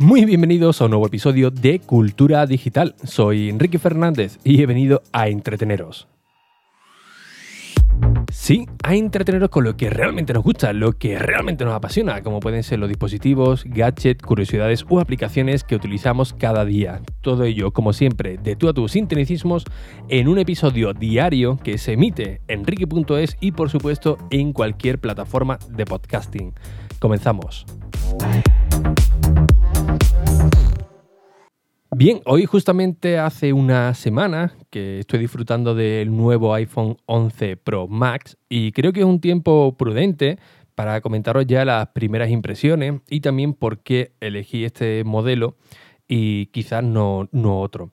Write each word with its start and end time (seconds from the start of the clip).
Muy 0.00 0.24
bienvenidos 0.24 0.80
a 0.80 0.84
un 0.84 0.92
nuevo 0.92 1.08
episodio 1.08 1.50
de 1.50 1.80
Cultura 1.80 2.46
Digital. 2.46 2.94
Soy 3.02 3.48
Enrique 3.48 3.80
Fernández 3.80 4.38
y 4.44 4.62
he 4.62 4.66
venido 4.66 5.02
a 5.12 5.26
entreteneros. 5.26 6.06
Sí, 8.30 8.68
a 8.84 8.94
entreteneros 8.94 9.48
con 9.48 9.64
lo 9.64 9.76
que 9.76 9.90
realmente 9.90 10.32
nos 10.32 10.44
gusta, 10.44 10.72
lo 10.72 10.92
que 10.92 11.18
realmente 11.18 11.64
nos 11.64 11.74
apasiona, 11.74 12.22
como 12.22 12.38
pueden 12.38 12.62
ser 12.62 12.78
los 12.78 12.88
dispositivos, 12.88 13.64
gadgets, 13.64 14.22
curiosidades 14.22 14.86
o 14.88 15.00
aplicaciones 15.00 15.64
que 15.64 15.74
utilizamos 15.74 16.32
cada 16.32 16.64
día. 16.64 17.02
Todo 17.20 17.42
ello, 17.42 17.72
como 17.72 17.92
siempre, 17.92 18.38
de 18.38 18.54
tú 18.54 18.68
a 18.68 18.74
tus 18.74 18.92
sinteticismos 18.92 19.64
en 20.08 20.28
un 20.28 20.38
episodio 20.38 20.94
diario 20.94 21.58
que 21.64 21.76
se 21.76 21.94
emite 21.94 22.40
en 22.46 22.64
Ricky.es 22.64 23.36
y 23.40 23.50
por 23.50 23.68
supuesto 23.68 24.16
en 24.30 24.52
cualquier 24.52 25.00
plataforma 25.00 25.58
de 25.70 25.84
podcasting. 25.86 26.54
Comenzamos. 27.00 27.66
Bien, 31.90 32.20
hoy 32.26 32.44
justamente 32.44 33.18
hace 33.18 33.54
una 33.54 33.94
semana 33.94 34.52
que 34.68 34.98
estoy 34.98 35.20
disfrutando 35.20 35.74
del 35.74 36.14
nuevo 36.14 36.52
iPhone 36.52 36.98
11 37.06 37.56
Pro 37.56 37.88
Max 37.88 38.36
y 38.50 38.72
creo 38.72 38.92
que 38.92 39.00
es 39.00 39.06
un 39.06 39.22
tiempo 39.22 39.74
prudente 39.74 40.38
para 40.74 41.00
comentaros 41.00 41.46
ya 41.46 41.64
las 41.64 41.88
primeras 41.88 42.28
impresiones 42.28 43.00
y 43.08 43.20
también 43.20 43.54
por 43.54 43.78
qué 43.78 44.12
elegí 44.20 44.66
este 44.66 45.02
modelo 45.04 45.56
y 46.06 46.46
quizás 46.46 46.84
no, 46.84 47.26
no 47.32 47.58
otro. 47.62 47.90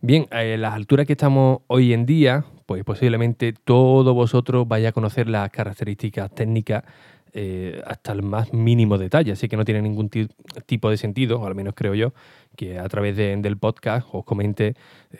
Bien, 0.00 0.28
a 0.30 0.44
las 0.44 0.74
alturas 0.74 1.04
que 1.04 1.14
estamos 1.14 1.62
hoy 1.66 1.92
en 1.92 2.06
día, 2.06 2.44
pues 2.66 2.84
posiblemente 2.84 3.52
todos 3.52 4.14
vosotros 4.14 4.68
vaya 4.68 4.90
a 4.90 4.92
conocer 4.92 5.28
las 5.28 5.50
características 5.50 6.32
técnicas 6.32 6.84
eh, 7.34 7.80
hasta 7.86 8.12
el 8.12 8.22
más 8.22 8.52
mínimo 8.52 8.98
detalle, 8.98 9.32
así 9.32 9.48
que 9.48 9.56
no 9.56 9.64
tiene 9.64 9.80
ningún 9.80 10.10
tipo 10.66 10.90
de 10.90 10.98
sentido, 10.98 11.40
o 11.40 11.46
al 11.46 11.54
menos 11.54 11.72
creo 11.74 11.94
yo, 11.94 12.12
que 12.56 12.78
a 12.78 12.88
través 12.88 13.16
del 13.16 13.56
podcast 13.56 14.06
os 14.12 14.24
comente 14.24 14.74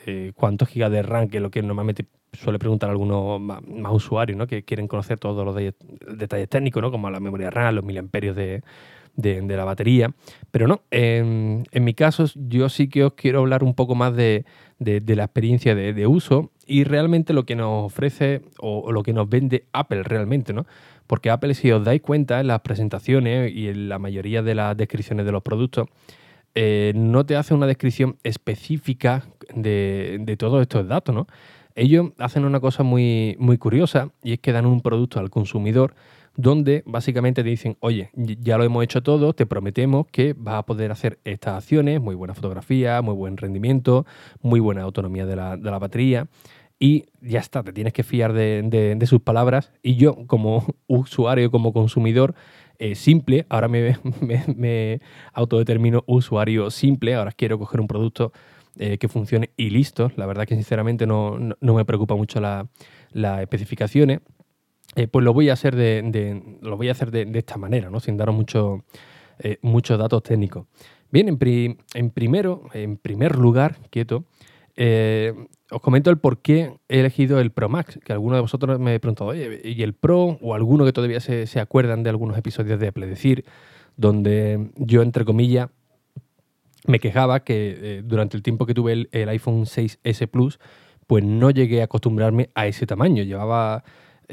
eh, 0.06 0.32
cuántos 0.34 0.68
gigas 0.68 0.90
de 0.90 1.02
RAM, 1.02 1.28
que 1.28 1.38
es 1.38 1.42
lo 1.42 1.50
que 1.50 1.62
normalmente 1.62 2.06
suele 2.32 2.58
preguntar 2.58 2.90
algunos 2.90 3.40
más, 3.40 3.60
usuarios, 3.92 4.38
¿no? 4.38 4.46
que 4.46 4.62
quieren 4.62 4.88
conocer 4.88 5.18
todos 5.18 5.44
los 5.44 5.74
detalles 6.16 6.48
técnicos, 6.48 6.82
¿no? 6.82 6.90
como 6.90 7.10
la 7.10 7.20
memoria 7.20 7.50
RAM, 7.50 7.74
los 7.74 7.84
miliamperios 7.84 8.34
de, 8.36 8.62
de, 9.16 9.56
la 9.56 9.64
batería. 9.64 10.14
Pero 10.50 10.66
no, 10.66 10.82
en, 10.90 11.64
mi 11.72 11.94
caso 11.94 12.24
yo 12.34 12.68
sí 12.68 12.88
que 12.88 13.04
os 13.04 13.12
quiero 13.14 13.40
hablar 13.40 13.62
un 13.62 13.74
poco 13.74 13.94
más 13.94 14.14
de, 14.16 14.44
de 14.78 15.16
la 15.16 15.24
experiencia 15.24 15.74
de, 15.74 16.06
uso 16.06 16.50
y 16.66 16.84
realmente 16.84 17.32
lo 17.32 17.44
que 17.44 17.56
nos 17.56 17.86
ofrece 17.86 18.42
o, 18.58 18.92
lo 18.92 19.02
que 19.02 19.12
nos 19.12 19.28
vende 19.28 19.66
Apple 19.72 20.02
realmente, 20.02 20.52
¿no? 20.52 20.66
Porque 21.06 21.30
Apple, 21.30 21.54
si 21.54 21.70
os 21.70 21.84
dais 21.84 22.00
cuenta 22.00 22.40
en 22.40 22.46
las 22.46 22.60
presentaciones 22.60 23.52
y 23.54 23.68
en 23.68 23.88
la 23.88 23.98
mayoría 23.98 24.42
de 24.42 24.54
las 24.54 24.76
descripciones 24.76 25.26
de 25.26 25.32
los 25.32 25.42
productos, 25.42 25.88
eh, 26.54 26.92
no 26.94 27.24
te 27.26 27.36
hace 27.36 27.54
una 27.54 27.66
descripción 27.66 28.16
específica 28.22 29.24
de, 29.54 30.18
de 30.20 30.36
todos 30.36 30.60
estos 30.62 30.86
datos, 30.86 31.14
¿no? 31.14 31.26
Ellos 31.74 32.10
hacen 32.18 32.44
una 32.44 32.60
cosa 32.60 32.82
muy, 32.82 33.36
muy 33.38 33.56
curiosa 33.56 34.10
y 34.22 34.34
es 34.34 34.40
que 34.40 34.52
dan 34.52 34.66
un 34.66 34.82
producto 34.82 35.18
al 35.18 35.30
consumidor 35.30 35.94
donde 36.36 36.82
básicamente 36.86 37.42
te 37.42 37.48
dicen, 37.48 37.76
oye, 37.80 38.10
ya 38.14 38.56
lo 38.56 38.64
hemos 38.64 38.82
hecho 38.84 39.02
todo, 39.02 39.34
te 39.34 39.46
prometemos 39.46 40.06
que 40.06 40.34
vas 40.36 40.56
a 40.56 40.62
poder 40.64 40.90
hacer 40.90 41.18
estas 41.24 41.58
acciones, 41.58 42.00
muy 42.00 42.14
buena 42.14 42.34
fotografía, 42.34 43.02
muy 43.02 43.14
buen 43.14 43.36
rendimiento, 43.36 44.06
muy 44.40 44.60
buena 44.60 44.82
autonomía 44.82 45.26
de 45.26 45.36
la, 45.36 45.56
de 45.56 45.70
la 45.70 45.78
batería. 45.78 46.28
Y 46.78 47.04
ya 47.20 47.38
está, 47.38 47.62
te 47.62 47.72
tienes 47.72 47.92
que 47.92 48.02
fiar 48.02 48.32
de, 48.32 49.04
sus 49.06 49.20
palabras. 49.20 49.72
Y 49.82 49.96
yo, 49.96 50.26
como 50.26 50.66
usuario, 50.88 51.50
como 51.50 51.72
consumidor 51.72 52.34
eh, 52.78 52.94
simple, 52.94 53.46
ahora 53.48 53.68
me, 53.68 53.96
me, 54.56 55.00
autodetermino 55.32 56.04
usuario 56.06 56.70
simple, 56.70 57.14
ahora 57.14 57.32
quiero 57.32 57.58
coger 57.58 57.80
un 57.80 57.86
producto 57.86 58.32
eh, 58.78 58.98
que 58.98 59.08
funcione 59.08 59.50
y 59.56 59.70
listo. 59.70 60.10
La 60.16 60.26
verdad 60.26 60.46
que 60.46 60.54
sinceramente 60.54 61.06
no, 61.06 61.38
me 61.60 61.84
preocupa 61.84 62.14
mucho 62.14 62.40
las 62.40 63.40
especificaciones. 63.40 64.20
Eh, 64.94 65.08
pues 65.08 65.24
lo 65.24 65.32
voy 65.32 65.48
a 65.48 65.54
hacer 65.54 65.74
de, 65.74 66.58
lo 66.60 66.76
voy 66.76 66.88
a 66.88 66.92
hacer 66.92 67.10
de, 67.10 67.38
esta 67.38 67.56
manera, 67.56 67.88
¿no? 67.88 68.00
sin 68.00 68.16
daros 68.16 68.34
mucho, 68.34 68.84
muchos 69.62 69.98
datos 69.98 70.22
técnicos. 70.22 70.66
Bien, 71.10 71.28
en, 71.28 72.10
primero, 72.10 72.62
en 72.72 72.96
primer 72.96 73.36
lugar, 73.36 73.76
quieto, 73.90 74.24
eh, 74.76 75.34
os 75.70 75.80
comento 75.80 76.10
el 76.10 76.18
por 76.18 76.40
qué 76.40 76.74
he 76.88 77.00
elegido 77.00 77.40
el 77.40 77.50
Pro 77.50 77.68
Max, 77.68 77.98
que 78.04 78.12
alguno 78.12 78.36
de 78.36 78.42
vosotros 78.42 78.78
me 78.78 78.98
preguntado, 79.00 79.30
oye, 79.30 79.60
¿y 79.64 79.82
el 79.82 79.94
Pro? 79.94 80.38
O 80.40 80.54
alguno 80.54 80.84
que 80.84 80.92
todavía 80.92 81.20
se, 81.20 81.60
acuerdan 81.60 82.02
de 82.02 82.10
algunos 82.10 82.36
episodios 82.36 82.78
de 82.78 82.88
Apple 82.88 83.06
Decir, 83.06 83.44
donde 83.96 84.70
yo, 84.76 85.02
entre 85.02 85.24
comillas, 85.24 85.68
me 86.86 86.98
quejaba 86.98 87.40
que 87.40 88.02
durante 88.04 88.36
el 88.36 88.42
tiempo 88.42 88.66
que 88.66 88.74
tuve 88.74 89.08
el, 89.10 89.28
iPhone 89.28 89.64
6S 89.64 90.26
Plus, 90.28 90.58
pues 91.06 91.24
no 91.24 91.50
llegué 91.50 91.80
a 91.80 91.84
acostumbrarme 91.84 92.50
a 92.54 92.66
ese 92.66 92.86
tamaño. 92.86 93.22
Llevaba 93.22 93.84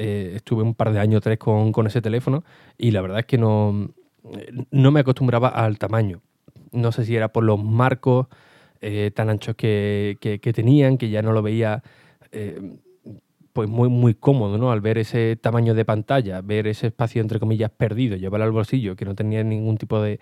eh, 0.01 0.33
estuve 0.35 0.63
un 0.63 0.75
par 0.75 0.94
de 0.94 1.00
años, 1.00 1.21
tres, 1.21 1.38
con, 1.38 1.85
ese 1.85 2.01
teléfono 2.01 2.45
y 2.77 2.91
la 2.91 3.01
verdad 3.01 3.19
es 3.19 3.25
que 3.25 3.38
no, 3.38 3.89
no 4.71 4.91
me 4.91 5.01
acostumbraba 5.01 5.50
al 5.50 5.77
tamaño. 5.77 6.21
No 6.71 6.94
sé 6.94 7.03
si 7.03 7.17
era 7.17 7.33
por 7.33 7.44
los 7.44 7.61
marcos 7.61 8.27
eh, 8.81 9.12
tan 9.13 9.29
anchos 9.29 9.56
que, 9.56 10.17
tenían, 10.53 10.97
que 10.97 11.09
ya 11.09 11.22
no 11.22 11.31
lo 11.31 11.41
veía 11.41 11.84
eh, 12.31 12.62
pues 13.53 13.69
muy, 13.69 13.90
muy 13.90 14.13
cómodo, 14.13 14.57
¿no? 14.57 14.72
Al 14.72 14.81
ver 14.81 14.97
ese 14.97 15.35
tamaño 15.35 15.73
de 15.73 15.85
pantalla, 15.85 16.41
ver 16.41 16.67
ese 16.67 16.88
espacio, 16.88 17.22
entre 17.22 17.39
comillas, 17.39 17.72
perdido, 17.72 18.16
llevarlo 18.18 18.45
al 18.45 18.51
bolsillo, 18.51 18.95
que 18.95 19.06
no 19.06 19.16
tenía 19.16 19.44
ningún 19.44 19.78
tipo 19.78 20.01
de, 20.01 20.19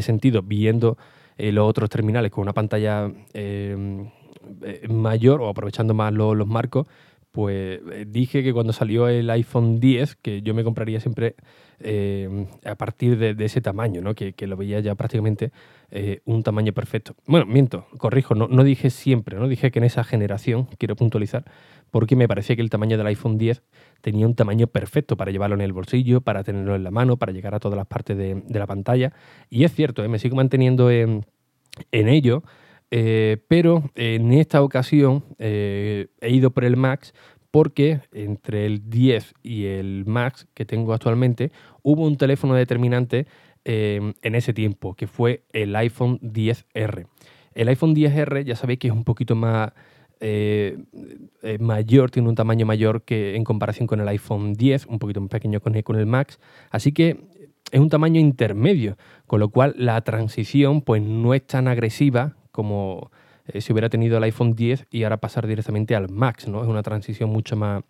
sentido, 0.00 0.42
viendo 0.42 0.96
los 1.38 1.68
otros 1.68 1.90
terminales 1.90 2.30
con 2.30 2.42
una 2.42 2.52
pantalla 2.52 3.10
mayor 4.88 5.40
o 5.42 5.48
aprovechando 5.48 5.94
más 5.94 6.12
los 6.12 6.46
marcos, 6.46 6.86
pues 7.32 7.80
eh, 7.90 8.04
dije 8.06 8.42
que 8.42 8.52
cuando 8.52 8.72
salió 8.72 9.08
el 9.08 9.28
iPhone 9.30 9.80
10, 9.80 10.16
que 10.16 10.42
yo 10.42 10.52
me 10.54 10.62
compraría 10.62 11.00
siempre 11.00 11.34
eh, 11.80 12.46
a 12.64 12.74
partir 12.74 13.16
de, 13.18 13.34
ese 13.44 13.60
tamaño, 13.62 14.02
¿no? 14.02 14.14
que, 14.14 14.34
lo 14.46 14.56
veía 14.56 14.80
ya 14.80 14.94
prácticamente 14.94 15.50
eh, 15.90 16.20
un 16.26 16.42
tamaño 16.42 16.72
perfecto. 16.72 17.16
Bueno, 17.26 17.46
miento, 17.46 17.86
corrijo, 17.96 18.34
no, 18.34 18.64
dije 18.64 18.90
siempre, 18.90 19.38
no 19.38 19.48
dije 19.48 19.70
que 19.70 19.78
en 19.78 19.84
esa 19.84 20.04
generación, 20.04 20.68
quiero 20.78 20.94
puntualizar, 20.94 21.44
porque 21.90 22.16
me 22.16 22.28
parecía 22.28 22.54
que 22.54 22.62
el 22.62 22.70
tamaño 22.70 22.98
del 22.98 23.06
iPhone 23.06 23.38
10 23.38 23.62
tenía 24.02 24.26
un 24.26 24.34
tamaño 24.34 24.66
perfecto 24.66 25.16
para 25.16 25.30
llevarlo 25.30 25.54
en 25.54 25.62
el 25.62 25.72
bolsillo, 25.72 26.20
para 26.20 26.44
tenerlo 26.44 26.74
en 26.76 26.84
la 26.84 26.90
mano, 26.90 27.16
para 27.16 27.32
llegar 27.32 27.54
a 27.54 27.60
todas 27.60 27.76
las 27.76 27.86
partes 27.86 28.16
de, 28.16 28.42
la 28.48 28.66
pantalla. 28.66 29.12
Y 29.48 29.64
es 29.64 29.72
cierto, 29.72 30.06
me 30.08 30.18
sigo 30.18 30.36
manteniendo 30.36 30.90
en, 30.90 31.24
en 31.90 32.08
ello. 32.08 32.42
Eh, 32.94 33.38
pero 33.48 33.90
en 33.94 34.34
esta 34.34 34.62
ocasión 34.62 35.24
eh, 35.38 36.08
he 36.20 36.30
ido 36.30 36.50
por 36.50 36.62
el 36.66 36.76
Max 36.76 37.14
porque 37.50 38.00
entre 38.12 38.66
el 38.66 38.90
10 38.90 39.32
y 39.42 39.64
el 39.64 40.04
Max 40.04 40.46
que 40.52 40.66
tengo 40.66 40.92
actualmente 40.92 41.52
hubo 41.82 42.06
un 42.06 42.18
teléfono 42.18 42.54
determinante 42.54 43.26
em, 43.64 44.12
en 44.20 44.34
ese 44.34 44.52
tiempo, 44.52 44.94
que 44.94 45.06
fue 45.06 45.44
el 45.54 45.74
iPhone 45.74 46.20
10R. 46.20 47.06
El 47.54 47.68
iPhone 47.68 47.94
10R 47.94 48.44
ya 48.44 48.56
sabéis 48.56 48.78
que 48.78 48.88
es 48.88 48.94
un 48.94 49.04
poquito 49.04 49.36
más 49.36 49.72
eh, 50.20 50.76
mayor, 51.60 52.10
tiene 52.10 52.28
un 52.28 52.34
tamaño 52.34 52.66
mayor 52.66 53.04
que 53.04 53.36
en 53.36 53.44
comparación 53.44 53.86
con 53.86 54.00
el 54.00 54.08
iPhone 54.08 54.52
10, 54.52 54.84
un 54.84 54.98
poquito 54.98 55.22
más 55.22 55.30
pequeño 55.30 55.60
con 55.60 55.74
el, 55.74 55.82
con 55.82 55.96
el 55.96 56.04
Max. 56.04 56.38
Así 56.70 56.92
que 56.92 57.16
es 57.70 57.80
un 57.80 57.88
tamaño 57.88 58.20
intermedio, 58.20 58.98
con 59.26 59.40
lo 59.40 59.48
cual 59.48 59.74
la 59.78 59.98
transición 60.02 60.82
pues 60.82 61.00
no 61.00 61.32
es 61.32 61.46
tan 61.46 61.68
agresiva 61.68 62.36
como 62.52 63.10
eh, 63.46 63.60
si 63.60 63.72
hubiera 63.72 63.88
tenido 63.88 64.18
el 64.18 64.24
iPhone 64.24 64.54
10 64.54 64.86
y 64.90 65.02
ahora 65.02 65.16
pasar 65.16 65.46
directamente 65.46 65.96
al 65.96 66.08
Max, 66.08 66.46
¿no? 66.46 66.62
Es 66.62 66.68
una 66.68 66.82
transición 66.82 67.30
mucho 67.30 67.56
más, 67.56 67.82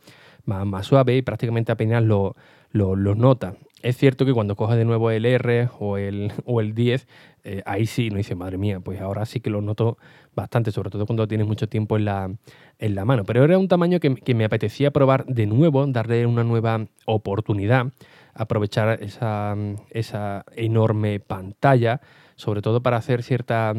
más, 0.46 0.86
suave 0.86 1.16
y 1.16 1.22
prácticamente 1.22 1.72
apenas 1.72 2.02
lo, 2.02 2.36
lo, 2.70 2.96
nota. 3.14 3.56
Es 3.82 3.96
cierto 3.96 4.24
que 4.24 4.32
cuando 4.32 4.56
coges 4.56 4.76
de 4.76 4.84
nuevo 4.84 5.10
el 5.10 5.26
R 5.26 5.68
o 5.78 5.98
el, 5.98 6.32
o 6.46 6.60
el 6.60 6.74
10, 6.74 7.06
eh, 7.44 7.62
ahí 7.66 7.86
sí, 7.86 8.10
no 8.10 8.16
dice, 8.16 8.34
madre 8.34 8.56
mía, 8.56 8.80
pues 8.80 9.00
ahora 9.00 9.26
sí 9.26 9.40
que 9.40 9.50
lo 9.50 9.60
noto 9.60 9.98
bastante, 10.34 10.70
sobre 10.70 10.88
todo 10.88 11.04
cuando 11.04 11.28
tienes 11.28 11.46
mucho 11.46 11.68
tiempo 11.68 11.96
en 11.96 12.06
la, 12.06 12.30
en 12.78 12.94
la 12.94 13.04
mano. 13.04 13.24
Pero 13.24 13.44
era 13.44 13.58
un 13.58 13.68
tamaño 13.68 14.00
que, 14.00 14.14
que, 14.14 14.34
me 14.34 14.44
apetecía 14.44 14.90
probar 14.90 15.26
de 15.26 15.46
nuevo, 15.46 15.86
darle 15.86 16.24
una 16.24 16.44
nueva 16.44 16.86
oportunidad, 17.04 17.88
aprovechar 18.32 19.02
esa, 19.02 19.54
esa 19.90 20.44
enorme 20.56 21.20
pantalla, 21.20 22.00
sobre 22.36 22.62
todo 22.62 22.82
para 22.82 22.96
hacer 22.96 23.22
cierta 23.22 23.74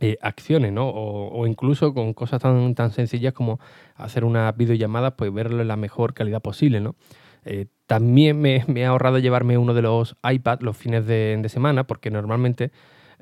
eh, 0.00 0.16
acciones, 0.20 0.72
¿no? 0.72 0.88
O, 0.88 1.44
incluso 1.48 1.92
con 1.92 2.14
cosas 2.14 2.40
tan, 2.40 2.74
tan 2.76 2.92
sencillas 2.92 3.32
como 3.32 3.58
hacer 3.96 4.24
una 4.24 4.52
videollamada, 4.52 5.16
pues 5.16 5.32
verlo 5.32 5.60
en 5.60 5.66
la 5.66 5.76
mejor 5.76 6.14
calidad 6.14 6.40
posible, 6.40 6.80
¿no? 6.80 6.94
Eh, 7.44 7.66
también 7.86 8.40
me, 8.40 8.64
me, 8.68 8.86
ha 8.86 8.90
ahorrado 8.90 9.18
llevarme 9.18 9.58
uno 9.58 9.74
de 9.74 9.82
los 9.82 10.16
iPads 10.22 10.62
los 10.62 10.76
fines 10.76 11.04
de, 11.06 11.44
semana, 11.48 11.84
porque 11.84 12.12
normalmente 12.12 12.70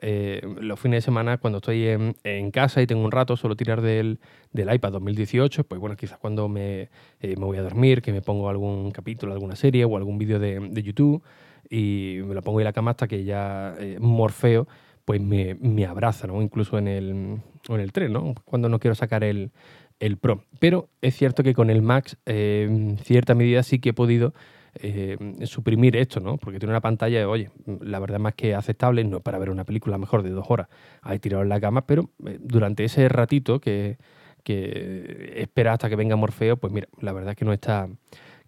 eh, 0.02 0.42
los 0.60 0.78
fines 0.78 0.98
de 0.98 1.00
semana 1.02 1.38
cuando 1.38 1.58
estoy 1.58 1.86
en, 1.86 2.50
casa 2.50 2.82
y 2.82 2.86
tengo 2.86 3.02
un 3.04 3.12
rato, 3.12 3.36
suelo 3.36 3.56
tirar 3.56 3.80
del, 3.80 4.18
del 4.52 4.74
iPad 4.74 4.92
2018, 4.92 5.64
pues 5.64 5.80
bueno, 5.80 5.96
quizás 5.96 6.18
cuando 6.18 6.46
me, 6.46 6.90
me, 7.22 7.34
voy 7.36 7.56
a 7.56 7.62
dormir, 7.62 8.02
que 8.02 8.12
me 8.12 8.20
pongo 8.20 8.50
algún 8.50 8.90
capítulo, 8.90 9.32
alguna 9.32 9.56
serie 9.56 9.86
o 9.86 9.96
algún 9.96 10.18
vídeo 10.18 10.38
de, 10.38 10.60
de, 10.60 10.82
YouTube 10.82 11.22
y 11.70 12.18
me 12.26 12.34
lo 12.34 12.42
pongo 12.42 12.60
en 12.60 12.64
la 12.64 12.74
cama 12.74 12.90
hasta 12.90 13.08
que 13.08 13.24
ya 13.24 13.74
morfeo 13.98 14.68
pues 15.06 15.20
me, 15.20 15.54
me 15.54 15.86
abraza, 15.86 16.26
¿no? 16.26 16.42
Incluso 16.42 16.76
en 16.76 16.88
el, 16.88 17.40
en 17.68 17.80
el 17.80 17.92
tren, 17.92 18.12
¿no? 18.12 18.34
Cuando 18.44 18.68
no 18.68 18.80
quiero 18.80 18.96
sacar 18.96 19.22
el, 19.24 19.52
el 20.00 20.18
Pro. 20.18 20.42
Pero 20.58 20.88
es 21.00 21.14
cierto 21.16 21.44
que 21.44 21.54
con 21.54 21.70
el 21.70 21.80
Max, 21.80 22.18
eh, 22.26 22.96
cierta 23.02 23.36
medida 23.36 23.62
sí 23.62 23.78
que 23.78 23.90
he 23.90 23.94
podido 23.94 24.34
eh, 24.74 25.16
suprimir 25.44 25.96
esto, 25.96 26.18
¿no? 26.18 26.38
Porque 26.38 26.58
tiene 26.58 26.72
una 26.72 26.80
pantalla, 26.80 27.28
oye, 27.28 27.50
la 27.80 28.00
verdad 28.00 28.18
más 28.18 28.34
que 28.34 28.56
aceptable, 28.56 29.04
no 29.04 29.20
para 29.20 29.38
ver 29.38 29.50
una 29.50 29.64
película 29.64 29.96
mejor 29.96 30.24
de 30.24 30.30
dos 30.30 30.46
horas, 30.48 30.66
ahí 31.02 31.20
tirado 31.20 31.44
en 31.44 31.50
la 31.50 31.60
cama, 31.60 31.86
pero 31.86 32.10
eh, 32.26 32.38
durante 32.40 32.84
ese 32.84 33.08
ratito 33.08 33.60
que, 33.60 33.98
que 34.42 35.34
espera 35.36 35.72
hasta 35.72 35.88
que 35.88 35.94
venga 35.94 36.16
Morfeo, 36.16 36.56
pues 36.56 36.72
mira, 36.72 36.88
la 37.00 37.12
verdad 37.12 37.30
es 37.30 37.36
que 37.36 37.44
no 37.44 37.52
está 37.52 37.88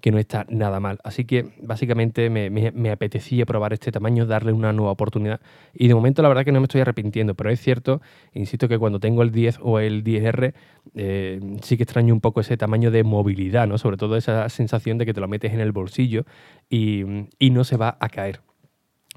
que 0.01 0.13
no 0.13 0.19
está 0.19 0.47
nada 0.49 0.81
mal. 0.81 0.99
Así 1.03 1.25
que 1.25 1.51
básicamente 1.61 2.31
me, 2.31 2.91
apetecía 2.91 3.47
probar 3.47 3.73
este 3.73 3.91
tamaño, 3.91 4.27
darle 4.27 4.53
una 4.53 4.73
nueva 4.73 4.93
oportunidad. 4.93 5.41
Y 5.75 5.89
de 5.89 5.95
momento 5.95 6.23
la 6.23 6.29
verdad 6.29 6.45
que 6.45 6.53
no 6.53 6.61
me 6.61 6.65
estoy 6.65 6.81
arrepintiendo, 6.81 7.35
pero 7.35 7.51
es 7.51 7.61
cierto, 7.61 8.01
insisto 8.33 8.69
que 8.69 8.79
cuando 8.79 9.01
tengo 9.01 9.23
el 9.23 9.33
10 9.33 9.59
o 9.63 9.81
el 9.81 10.05
10R, 10.05 10.55
eh, 10.95 11.41
sí 11.63 11.77
que 11.77 11.83
extraño 11.83 12.15
un 12.15 12.21
poco 12.21 12.41
ese 12.41 12.57
tamaño 12.57 12.91
de 12.91 13.03
movilidad, 13.05 13.67
¿no? 13.67 13.79
Sobre 13.79 13.97
todo 13.97 14.17
esa 14.17 14.49
sensación 14.49 14.99
de 14.99 15.07
que 15.07 15.15
te 15.15 15.21
lo 15.21 15.29
metes 15.29 15.53
en 15.53 15.61
el 15.61 15.73
bolsillo 15.73 16.25
y, 16.71 17.05
no 17.51 17.65
se 17.65 17.77
va 17.77 17.97
a 17.99 18.09
caer. 18.09 18.41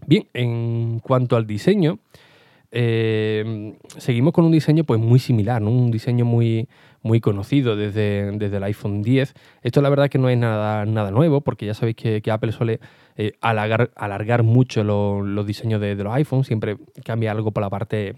Bien, 0.08 0.28
en 0.34 1.00
cuanto 1.00 1.36
al 1.36 1.46
diseño, 1.46 2.00
eh, 2.74 3.74
seguimos 3.98 4.32
con 4.32 4.46
un 4.46 4.52
diseño 4.52 4.86
pues 4.86 5.00
muy 5.00 5.20
similar, 5.20 5.62
un 5.62 5.92
diseño 5.92 6.24
muy, 6.24 6.70
muy 7.04 7.20
conocido 7.20 7.76
desde, 7.76 8.32
desde 8.32 8.58
el 8.58 8.64
iPhone 8.64 9.02
10. 9.02 9.34
Esto 9.62 9.82
la 9.82 9.90
verdad 9.90 10.10
que 10.10 10.18
no 10.18 10.30
es 10.30 10.38
nada, 10.38 10.86
nada 10.86 11.12
nuevo, 11.12 11.42
porque 11.42 11.66
ya 11.66 11.74
sabéis 11.74 11.98
que, 11.98 12.32
Apple 12.32 12.54
suele 12.54 12.80
eh, 13.18 13.34
alargar, 13.42 14.44
mucho 14.44 14.84
los 14.86 15.46
diseños 15.46 15.82
de, 15.82 15.96
los 15.96 16.14
iPhones, 16.14 16.48
siempre 16.48 16.78
cambia 17.04 17.32
algo 17.32 17.52
por 17.52 17.62
la 17.62 17.70
parte, 17.70 18.16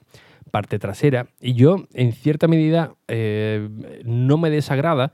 parte 0.51 0.77
trasera. 0.77 1.27
Y 1.41 1.53
yo, 1.53 1.87
en 1.93 2.13
cierta 2.13 2.47
medida, 2.47 2.93
eh, 3.07 3.67
no 4.05 4.37
me 4.37 4.51
desagrada, 4.51 5.13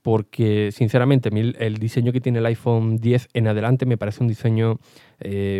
porque 0.00 0.70
sinceramente 0.72 1.30
el 1.60 1.76
diseño 1.76 2.10
que 2.10 2.20
tiene 2.20 2.40
el 2.40 2.46
iPhone 2.46 2.96
10 2.96 3.28
en 3.34 3.46
adelante 3.46 3.86
me 3.86 3.96
parece 3.96 4.24
un 4.24 4.28
diseño 4.28 4.80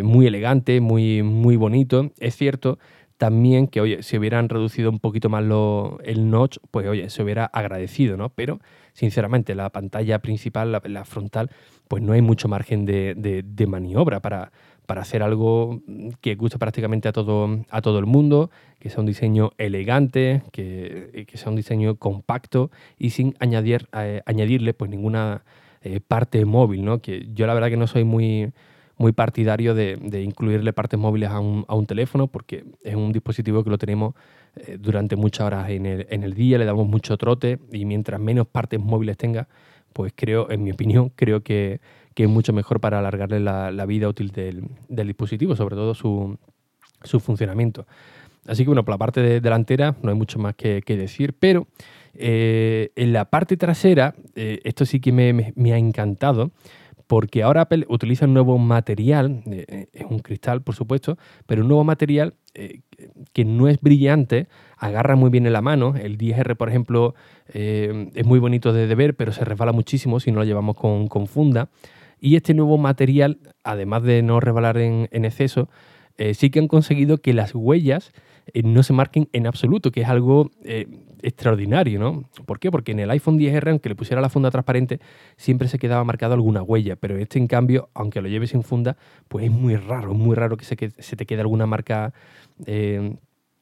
muy 0.03 0.27
elegante, 0.27 0.81
muy, 0.81 1.23
muy 1.23 1.55
bonito. 1.55 2.11
Es 2.19 2.35
cierto 2.35 2.77
también 3.17 3.67
que, 3.67 3.81
oye, 3.81 4.03
si 4.03 4.17
hubieran 4.17 4.49
reducido 4.49 4.89
un 4.89 4.99
poquito 4.99 5.29
más 5.29 5.43
lo, 5.43 5.99
el 6.03 6.29
notch, 6.29 6.57
pues, 6.71 6.87
oye, 6.87 7.09
se 7.09 7.23
hubiera 7.23 7.45
agradecido, 7.45 8.17
¿no? 8.17 8.29
Pero, 8.29 8.59
sinceramente, 8.93 9.55
la 9.55 9.69
pantalla 9.69 10.19
principal, 10.19 10.71
la, 10.71 11.05
frontal, 11.05 11.49
pues 11.87 12.03
no 12.03 12.13
hay 12.13 12.21
mucho 12.21 12.47
margen 12.47 12.85
de, 12.85 13.65
maniobra 13.67 14.19
para, 14.19 14.51
para 14.85 15.01
hacer 15.01 15.23
algo 15.23 15.81
que 16.21 16.35
guste 16.35 16.57
prácticamente 16.57 17.07
a 17.07 17.13
todo, 17.13 17.63
a 17.69 17.81
todo 17.81 17.99
el 17.99 18.05
mundo, 18.05 18.51
que 18.79 18.89
sea 18.89 18.99
un 18.99 19.05
diseño 19.05 19.51
elegante, 19.57 20.43
que, 20.51 21.25
sea 21.33 21.49
un 21.49 21.55
diseño 21.55 21.95
compacto 21.95 22.71
y 22.97 23.11
sin 23.11 23.35
añadir, 23.39 23.87
eh, 23.93 24.21
añadirle 24.25 24.73
pues 24.73 24.91
ninguna 24.91 25.43
eh, 25.81 25.99
parte 25.99 26.43
móvil, 26.45 26.83
¿no? 26.83 26.99
Que 26.99 27.27
yo 27.33 27.47
la 27.47 27.53
verdad 27.53 27.69
que 27.69 27.77
no 27.77 27.87
soy 27.87 28.03
muy 28.03 28.51
muy 28.97 29.11
partidario 29.11 29.73
de, 29.73 30.21
incluirle 30.23 30.73
partes 30.73 30.99
móviles 30.99 31.29
a 31.29 31.39
un, 31.39 31.85
teléfono 31.85 32.27
porque 32.27 32.63
es 32.83 32.95
un 32.95 33.11
dispositivo 33.11 33.63
que 33.63 33.69
lo 33.69 33.77
tenemos 33.77 34.13
eh, 34.55 34.77
durante 34.79 35.15
muchas 35.15 35.47
horas 35.47 35.69
en 35.69 35.85
el, 35.85 36.33
día, 36.33 36.57
le 36.57 36.65
damos 36.65 36.87
mucho 36.87 37.17
trote 37.17 37.59
y 37.71 37.85
mientras 37.85 38.19
menos 38.19 38.47
partes 38.47 38.79
móviles 38.79 39.17
tenga, 39.17 39.47
pues 39.93 40.13
creo, 40.15 40.49
en 40.51 40.63
mi 40.63 40.71
opinión, 40.71 41.09
creo 41.15 41.41
que, 41.41 41.79
es 42.15 42.29
mucho 42.29 42.53
mejor 42.53 42.79
para 42.79 42.99
alargarle 42.99 43.39
la, 43.39 43.85
vida 43.87 44.07
útil 44.07 44.29
del, 44.29 45.07
dispositivo, 45.07 45.55
sobre 45.55 45.75
todo 45.75 45.95
su, 45.95 46.37
funcionamiento. 47.19 47.87
Así 48.45 48.63
que 48.63 48.67
bueno, 48.67 48.85
por 48.85 48.93
la 48.93 48.99
parte 48.99 49.41
delantera 49.41 49.95
no 50.03 50.11
hay 50.11 50.15
mucho 50.15 50.37
más 50.37 50.53
que, 50.55 50.81
decir, 50.85 51.33
pero 51.33 51.65
eh, 52.13 52.91
en 52.95 53.13
la 53.13 53.25
parte 53.25 53.57
trasera, 53.57 54.13
eh, 54.35 54.59
esto 54.63 54.85
sí 54.85 54.99
que 54.99 55.11
me 55.11 55.73
ha 55.73 55.77
encantado, 55.77 56.51
porque 57.07 57.43
ahora 57.43 57.61
Apple 57.61 57.85
utiliza 57.89 58.25
un 58.25 58.33
nuevo 58.33 58.57
material, 58.57 59.43
eh, 59.45 59.65
eh, 59.67 59.87
es 59.93 60.05
un 60.09 60.19
cristal 60.19 60.61
por 60.61 60.75
supuesto, 60.75 61.17
pero 61.45 61.61
un 61.61 61.67
nuevo 61.67 61.83
material 61.83 62.35
eh, 62.53 62.81
que 63.33 63.45
no 63.45 63.67
es 63.67 63.79
brillante, 63.81 64.47
agarra 64.77 65.15
muy 65.15 65.29
bien 65.29 65.45
en 65.45 65.53
la 65.53 65.61
mano. 65.61 65.95
El 65.95 66.17
10R, 66.17 66.55
por 66.55 66.69
ejemplo, 66.69 67.15
es 67.47 68.25
muy 68.25 68.39
bonito 68.39 68.73
de, 68.73 68.93
ver, 68.95 69.15
pero 69.15 69.31
se 69.31 69.43
resbala 69.43 69.71
muchísimo 69.71 70.19
si 70.19 70.31
no 70.31 70.39
lo 70.39 70.45
llevamos 70.45 70.75
con, 70.75 71.27
funda. 71.27 71.69
Y 72.19 72.35
este 72.35 72.53
nuevo 72.53 72.77
material, 72.77 73.39
además 73.63 74.03
de 74.03 74.21
no 74.21 74.39
resbalar 74.39 74.77
en, 74.77 75.09
en 75.11 75.25
exceso, 75.25 75.69
sí 76.33 76.49
que 76.51 76.59
han 76.59 76.67
conseguido 76.67 77.17
que 77.17 77.33
las 77.33 77.53
huellas 77.55 78.13
no 78.63 78.83
se 78.83 78.93
marquen 78.93 79.29
en 79.33 79.47
absoluto, 79.47 79.91
que 79.91 80.01
es 80.01 80.07
algo 80.07 80.51
extraordinario, 81.23 81.99
¿no? 81.99 82.29
¿Por 82.45 82.59
qué? 82.59 82.69
Porque 82.69 82.91
en 82.91 82.99
el 82.99 83.09
iPhone 83.09 83.39
10R, 83.39 83.71
aunque 83.71 83.89
le 83.89 83.95
pusiera 83.95 84.21
la 84.21 84.29
funda 84.29 84.51
transparente, 84.51 84.99
siempre 85.37 85.67
se 85.67 85.79
quedaba 85.79 86.03
marcado 86.03 86.33
alguna 86.33 86.61
huella, 86.61 86.95
pero 86.97 87.17
este, 87.17 87.39
en 87.39 87.47
cambio, 87.47 87.89
aunque 87.93 88.21
lo 88.21 88.27
lleves 88.27 88.51
sin 88.51 88.61
funda, 88.61 88.97
pues 89.29 89.45
es 89.45 89.51
muy 89.51 89.75
raro, 89.77 90.11
es 90.11 90.17
muy 90.17 90.35
raro 90.35 90.57
que 90.57 90.65
se, 90.65 90.75
se 90.97 91.15
te 91.15 91.25
quede 91.25 91.41
alguna 91.41 91.65
marca 91.65 92.13
eh, 92.65 93.15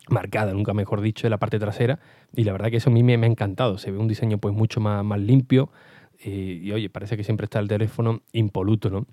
marcada, 0.10 0.54
nunca 0.54 0.74
mejor 0.74 1.02
dicho, 1.02 1.28
en 1.28 1.32
la 1.32 1.38
parte 1.38 1.60
trasera, 1.60 2.00
y 2.36 2.44
la 2.44 2.52
verdad 2.52 2.72
que 2.72 2.78
eso 2.78 2.90
a 2.90 2.94
mí 2.94 3.04
me, 3.04 3.14
ha 3.14 3.30
encantado, 3.30 3.78
se 3.78 3.92
ve 3.92 3.98
un 4.00 4.08
diseño 4.08 4.40
pues 4.40 4.56
mucho 4.56 4.82
más, 4.82 5.20
limpio, 5.20 5.70
eh, 6.24 6.60
y 6.64 6.72
oye, 6.72 6.90
parece 6.90 7.16
que 7.16 7.24
siempre 7.24 7.46
está 7.46 7.60
el 7.60 7.68
teléfono 7.68 8.22
impoluto, 8.34 8.90
¿no? 8.90 9.06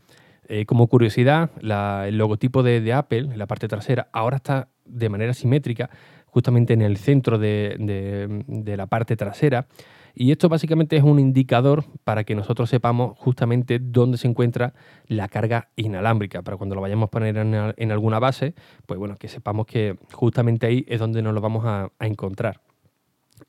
Eh, 0.50 0.64
como 0.64 0.86
curiosidad, 0.86 1.50
el 1.60 2.16
logotipo 2.16 2.62
de 2.62 2.92
Apple, 2.94 3.18
en 3.18 3.38
la 3.38 3.46
parte 3.46 3.68
trasera, 3.68 4.08
ahora 4.12 4.36
está 4.36 4.68
de 4.86 5.10
manera 5.10 5.34
simétrica, 5.34 5.90
justamente 6.30 6.72
en 6.72 6.82
el 6.82 6.96
centro 6.96 7.38
de, 7.38 8.74
la 8.76 8.86
parte 8.86 9.16
trasera. 9.16 9.66
Y 10.14 10.32
esto 10.32 10.48
básicamente 10.48 10.96
es 10.96 11.04
un 11.04 11.20
indicador 11.20 11.84
para 12.02 12.24
que 12.24 12.34
nosotros 12.34 12.68
sepamos 12.70 13.16
justamente 13.18 13.78
dónde 13.78 14.18
se 14.18 14.26
encuentra 14.26 14.74
la 15.06 15.28
carga 15.28 15.68
inalámbrica, 15.76 16.42
para 16.42 16.56
cuando 16.56 16.74
lo 16.74 16.80
vayamos 16.80 17.06
a 17.06 17.10
poner 17.10 17.36
en, 17.36 17.92
alguna 17.92 18.18
base, 18.18 18.54
pues 18.86 18.98
bueno, 18.98 19.16
que 19.16 19.28
sepamos 19.28 19.66
que 19.66 19.96
justamente 20.12 20.66
ahí 20.66 20.84
es 20.88 20.98
donde 20.98 21.22
nos 21.22 21.34
lo 21.34 21.40
vamos 21.40 21.64
a, 21.66 21.90
encontrar. 22.00 22.60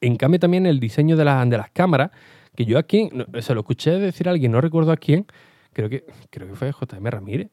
En 0.02 0.16
cambio 0.16 0.40
también 0.40 0.68
el 0.68 0.80
diseño 0.80 1.18
de, 1.18 1.24
de 1.24 1.58
las 1.58 1.72
cámaras, 1.72 2.12
que 2.56 2.66
yo 2.66 2.78
aquí, 2.78 3.10
se 3.40 3.54
lo 3.56 3.62
escuché 3.62 3.92
decir 3.92 4.28
a 4.28 4.32
alguien, 4.32 4.52
no 4.52 4.62
recuerdo 4.62 4.92
a 4.92 4.98
quién, 4.98 5.26
creo 5.74 5.90
que, 5.90 6.06
creo 6.30 6.48
que 6.48 6.56
fue 6.56 6.72
JM 6.72 7.06
Ramírez, 7.06 7.50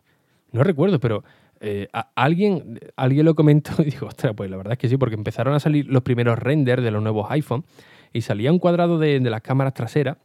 no 0.53 0.63
recuerdo, 0.63 1.01
pero 1.01 1.25
eh, 1.61 1.89
alguien, 2.15 2.79
alguien 2.97 3.25
lo 3.25 3.35
comentó 3.35 3.73
y 3.79 3.85
dijo, 3.87 4.07
ostras, 4.07 4.35
pues 4.37 4.51
la 4.51 4.57
verdad 4.57 4.75
es 4.75 4.79
que 4.79 4.89
sí, 4.89 4.97
porque 4.97 5.15
empezaron 5.15 5.55
a 5.55 5.61
salir 5.61 5.87
los 5.87 6.03
primeros 6.03 6.39
renders 6.39 6.83
de 6.83 6.91
los 6.91 7.03
nuevos 7.03 7.31
iPhone 7.31 7.65
y 8.13 8.23
salía 8.23 8.53
un 8.53 8.59
cuadrado 8.59 8.99
de, 8.99 9.21
las 9.21 9.43
cámaras 9.43 9.75
traseras 9.75 10.19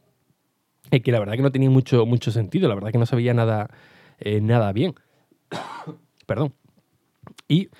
y 0.90 1.00
que 1.00 1.12
la 1.12 1.18
verdad 1.18 1.34
que 1.34 1.42
no 1.42 1.52
tenía 1.52 1.70
mucho, 1.70 2.06
mucho 2.06 2.30
sentido, 2.30 2.68
la 2.68 2.74
verdad 2.74 2.90
que 2.90 2.98
no 2.98 3.06
se 3.06 3.16
veía 3.16 3.34
nada, 3.34 3.70
eh, 4.18 4.40
nada 4.40 4.72
bien. 4.72 4.94
Perdón. 6.26 6.54
Y 7.48 7.70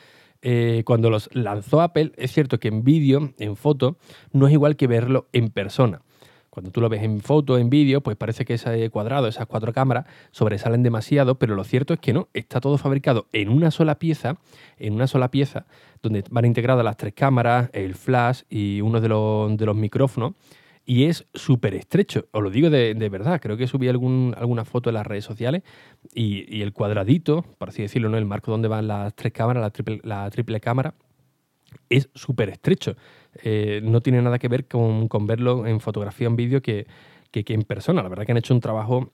eh, 0.41 0.83
cuando 0.85 1.11
los 1.11 1.29
lanzó 1.35 1.83
Apple, 1.83 2.13
es 2.17 2.33
cierto 2.33 2.59
que 2.59 2.69
en 2.69 2.85
vídeo, 2.85 3.33
en 3.39 3.57
foto, 3.57 3.99
no 4.33 4.47
es 4.47 4.53
igual 4.53 4.77
que 4.77 4.87
verlo 4.87 5.29
en 5.33 5.51
persona. 5.51 6.03
Cuando 6.53 6.71
tú 6.71 6.83
lo 6.83 6.91
ves 6.91 7.03
en 7.03 7.21
foto, 7.21 7.57
en 7.57 7.71
vídeo, 7.71 8.03
pues 8.03 8.15
parece 8.15 8.45
que 8.45 8.53
ese 8.53 8.91
cuadrado, 8.91 9.27
esas 9.27 9.47
cuatro 9.47 9.73
cámaras, 9.73 10.05
sobresalen 10.33 10.83
demasiado, 10.83 11.39
pero 11.39 11.55
lo 11.55 11.65
cierto 11.65 11.95
es 11.95 12.01
que 12.01 12.13
no, 12.13 12.29
está 12.35 12.61
todo 12.61 12.77
fabricado 12.77 13.27
en 13.33 13.49
una 13.49 13.71
sola 13.71 13.99
pieza, 13.99 14.37
en 14.77 14.93
una 14.93 15.07
sola 15.07 15.31
pieza, 15.31 15.65
donde 16.03 16.23
van 16.31 16.45
integradas 16.45 16.85
las 16.85 16.99
tres 16.99 17.15
cámaras, 17.15 17.71
el 17.73 17.95
flash 17.95 18.43
y 18.51 18.83
uno 18.83 19.01
de 19.01 19.09
los, 19.09 19.77
micrófonos, 19.77 20.35
y 20.85 21.05
es 21.05 21.27
súper 21.33 21.75
estrecho, 21.75 22.27
os 22.33 22.43
lo 22.43 22.51
digo 22.51 22.69
de, 22.69 23.09
verdad, 23.09 23.41
creo 23.41 23.57
que 23.57 23.67
subí 23.67 23.89
alguna 23.89 24.67
foto 24.67 24.91
en 24.91 24.95
las 24.97 25.07
redes 25.07 25.25
sociales 25.25 25.63
y, 26.13 26.61
el 26.61 26.75
cuadradito, 26.75 27.47
por 27.57 27.71
así 27.71 27.81
decirlo, 27.81 28.11
¿no? 28.11 28.19
el 28.19 28.27
marco 28.27 28.51
donde 28.51 28.69
van 28.69 28.89
las 28.89 29.15
tres 29.15 29.33
cámaras, 29.33 29.73
la 30.03 30.31
triple 30.31 30.61
cámara, 30.61 30.93
es 31.89 32.11
súper 32.15 32.49
estrecho. 32.49 32.97
Eh, 33.43 33.81
no 33.83 34.01
tiene 34.01 34.21
nada 34.23 34.39
que 34.39 34.49
ver 34.49 34.67
con, 34.67 35.09
verlo 35.27 35.67
en 35.67 35.81
fotografía, 35.81 36.27
en 36.27 36.37
vídeo, 36.37 36.63
que, 36.63 36.87
en 37.33 37.63
persona. 37.63 38.03
La 38.03 38.09
verdad 38.09 38.27
que 38.27 38.33
han 38.33 38.39
hecho 38.39 38.55
un 38.55 38.61
trabajo 38.61 39.13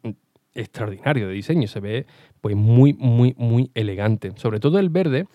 extraordinario 0.55 1.29
de 1.29 1.35
diseño. 1.35 1.69
Se 1.69 1.81
ve 1.81 2.07
pues 2.41 2.57
muy, 2.57 2.95
muy, 2.95 3.35
muy 3.37 3.71
elegante. 3.75 4.33
Sobre 4.37 4.61
todo 4.61 4.79
el 4.79 4.89
verde. 4.89 5.27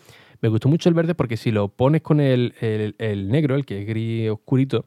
Me 0.42 0.50
gustó 0.50 0.68
mucho 0.68 0.90
el 0.90 0.96
verde 0.96 1.16
porque 1.16 1.38
si 1.38 1.52
lo 1.52 1.70
pones 1.70 2.02
con 2.02 2.20
el, 2.20 2.54
negro, 3.30 3.56
el 3.56 3.66
que 3.66 3.82
es 3.82 3.88
gris 3.88 4.30
oscurito, 4.30 4.86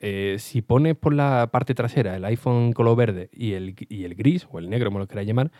eh, 0.00 0.36
si 0.38 0.62
pones 0.62 0.96
por 0.96 1.12
la 1.12 1.50
parte 1.52 1.74
trasera 1.74 2.16
el 2.16 2.24
iPhone 2.24 2.72
color 2.72 2.96
verde 2.96 3.28
y 3.32 3.52
el, 3.52 3.74
el 3.90 4.14
gris, 4.14 4.46
o 4.50 4.58
el 4.58 4.70
negro, 4.70 4.88
como 4.88 4.98
lo 4.98 5.06
queráis 5.06 5.28
llamar, 5.28 5.50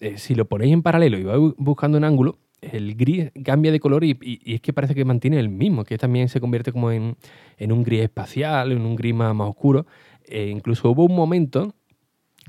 eh, 0.00 0.18
si 0.18 0.34
lo 0.34 0.46
ponéis 0.46 0.74
en 0.74 0.82
paralelo 0.82 1.18
y 1.18 1.24
vais 1.24 1.40
buscando 1.56 1.96
un 1.96 2.04
ángulo, 2.04 2.38
el 2.62 2.94
gris 2.94 3.30
cambia 3.44 3.72
de 3.72 3.80
color 3.80 4.04
y, 4.04 4.16
es 4.44 4.60
que 4.60 4.72
parece 4.72 4.94
que 4.94 5.04
mantiene 5.04 5.38
el 5.38 5.48
mismo, 5.48 5.84
que 5.84 5.98
también 5.98 6.28
se 6.28 6.40
convierte 6.40 6.72
como 6.72 6.90
en, 6.92 7.16
un 7.58 7.82
gris 7.82 8.02
espacial, 8.02 8.72
en 8.72 8.82
un 8.82 8.96
gris 8.96 9.14
más, 9.14 9.34
oscuro. 9.38 9.86
E 10.26 10.48
incluso 10.48 10.90
hubo 10.90 11.04
un 11.04 11.14
momento 11.14 11.74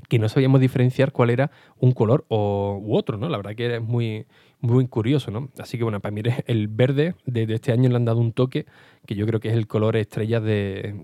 que 0.08 0.18
no 0.18 0.28
sabíamos 0.28 0.60
diferenciar 0.60 1.12
cuál 1.12 1.30
era 1.30 1.50
un 1.78 1.92
color 1.92 2.24
o, 2.28 2.78
u 2.80 2.96
otro, 2.96 3.18
¿no? 3.18 3.28
La 3.28 3.36
verdad 3.36 3.54
que 3.54 3.76
es 3.76 3.82
muy, 3.82 4.26
muy 4.60 4.86
curioso, 4.86 5.30
¿no? 5.30 5.48
Así 5.58 5.76
que 5.76 5.84
bueno, 5.84 6.00
para 6.00 6.12
mí 6.12 6.22
el 6.46 6.68
verde 6.68 7.14
de, 7.26 7.52
este 7.52 7.72
año 7.72 7.88
le 7.90 7.96
han 7.96 8.04
dado 8.04 8.20
un 8.20 8.32
toque 8.32 8.66
que 9.06 9.14
yo 9.14 9.26
creo 9.26 9.40
que 9.40 9.48
es 9.48 9.54
el 9.54 9.66
color 9.66 9.96
estrella 9.96 10.40
de, 10.40 10.94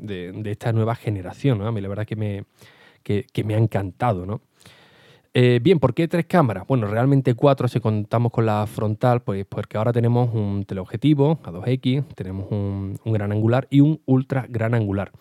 esta 0.45 0.73
nueva 0.73 0.95
generación, 0.95 1.59
¿no? 1.59 1.67
A 1.67 1.73
mí 1.73 1.81
la 1.81 1.89
verdad 1.89 2.07
que 2.07 2.17
me, 2.17 2.45
que, 3.03 3.27
me 3.45 3.55
ha 3.55 3.59
encantado, 3.59 4.27
¿no? 4.27 4.41
Eh, 5.33 5.61
bien, 5.63 5.79
¿por 5.79 5.95
qué 5.95 6.09
tres 6.09 6.27
cámaras? 6.27 6.67
Bueno, 6.67 6.89
realmente 6.89 7.35
cuatro 7.35 7.69
si 7.69 7.79
contamos 7.79 8.33
con 8.33 8.47
la 8.47 8.67
frontal, 8.67 9.23
pues 9.23 9.47
porque 9.47 9.79
ahora 9.79 9.93
tenemos 9.93 10.35
un 10.35 10.65
teleobjetivo 10.65 11.39
a 11.45 11.53
2X, 11.53 12.05
tenemos 12.17 12.51
un, 12.51 12.99
gran 13.05 13.31
angular 13.31 13.69
y 13.71 13.81
un 13.81 14.01
ultra 14.07 14.47
gran 14.49 14.75
angular. 14.75 15.13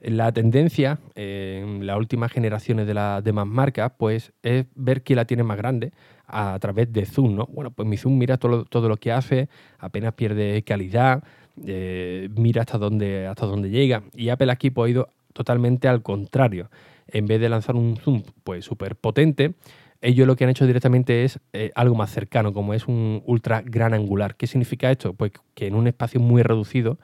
La 0.00 0.32
tendencia 0.32 1.00
en 1.14 1.86
las 1.86 1.98
últimas 1.98 2.32
generaciones 2.32 2.86
de 2.86 2.94
las 2.94 3.22
demás 3.22 3.46
marcas 3.46 3.92
pues, 3.98 4.32
es 4.42 4.64
ver 4.74 5.02
quién 5.02 5.18
la 5.18 5.26
tiene 5.26 5.42
más 5.42 5.58
grande 5.58 5.92
a 6.26 6.58
través 6.58 6.90
de 6.90 7.04
Zoom. 7.04 7.36
¿no? 7.36 7.46
Bueno, 7.52 7.72
pues 7.72 7.86
mi 7.86 7.98
Zoom 7.98 8.16
mira 8.16 8.38
todo, 8.38 8.64
todo 8.64 8.88
lo 8.88 8.96
que 8.96 9.12
hace, 9.12 9.50
apenas 9.78 10.14
pierde 10.14 10.62
calidad, 10.64 11.22
eh, 11.66 12.30
mira 12.34 12.62
hasta 12.62 12.78
dónde, 12.78 13.26
hasta 13.26 13.44
dónde 13.44 13.68
llega. 13.68 14.02
Y 14.14 14.30
Apple 14.30 14.50
aquí 14.50 14.70
pues, 14.70 14.88
ha 14.88 14.90
ido 14.90 15.08
totalmente 15.34 15.88
al 15.88 16.02
contrario. 16.02 16.70
En 17.06 17.26
vez 17.26 17.40
de 17.40 17.48
lanzar 17.48 17.76
un 17.76 17.96
Zoom 17.96 18.22
pues 18.44 18.64
súper 18.64 18.96
potente, 18.96 19.54
ellos 20.00 20.26
lo 20.26 20.34
que 20.34 20.44
han 20.44 20.50
hecho 20.50 20.66
directamente 20.66 21.24
es 21.24 21.38
eh, 21.52 21.70
algo 21.74 21.94
más 21.94 22.10
cercano, 22.10 22.52
como 22.52 22.74
es 22.74 22.88
un 22.88 23.22
ultra 23.24 23.62
gran 23.62 23.94
angular. 23.94 24.36
¿Qué 24.36 24.46
significa 24.46 24.90
esto? 24.90 25.14
Pues 25.14 25.32
que 25.54 25.68
en 25.68 25.74
un 25.74 25.86
espacio 25.86 26.20
muy 26.20 26.42
reducido, 26.42 26.98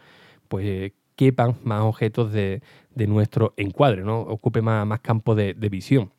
pues 0.49 0.93
quepan 1.19 1.57
más 1.64 1.83
objetos 1.83 2.33
de, 2.33 2.62
nuestro 2.95 3.52
encuadre, 3.57 4.02
¿no? 4.02 4.21
ocupe 4.21 4.62
más, 4.62 4.87
más 4.87 5.00
campo 5.00 5.35
de, 5.35 5.52
visión. 5.55 6.12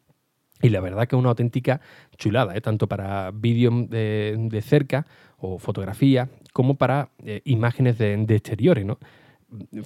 Y 0.62 0.70
la 0.70 0.82
verdad 0.82 1.08
que 1.08 1.16
es 1.16 1.20
una 1.20 1.30
auténtica 1.30 1.80
chulada, 2.18 2.56
¿eh? 2.56 2.62
tanto 2.62 2.88
para 2.88 3.32
vídeos 3.32 3.90
de, 3.90 4.62
cerca 4.62 5.08
o 5.38 5.58
fotografía, 5.58 6.30
como 6.52 6.76
para 6.76 7.10
eh, 7.26 7.42
imágenes 7.46 7.98
de, 7.98 8.26
exteriores. 8.30 8.86
¿no? 8.86 9.00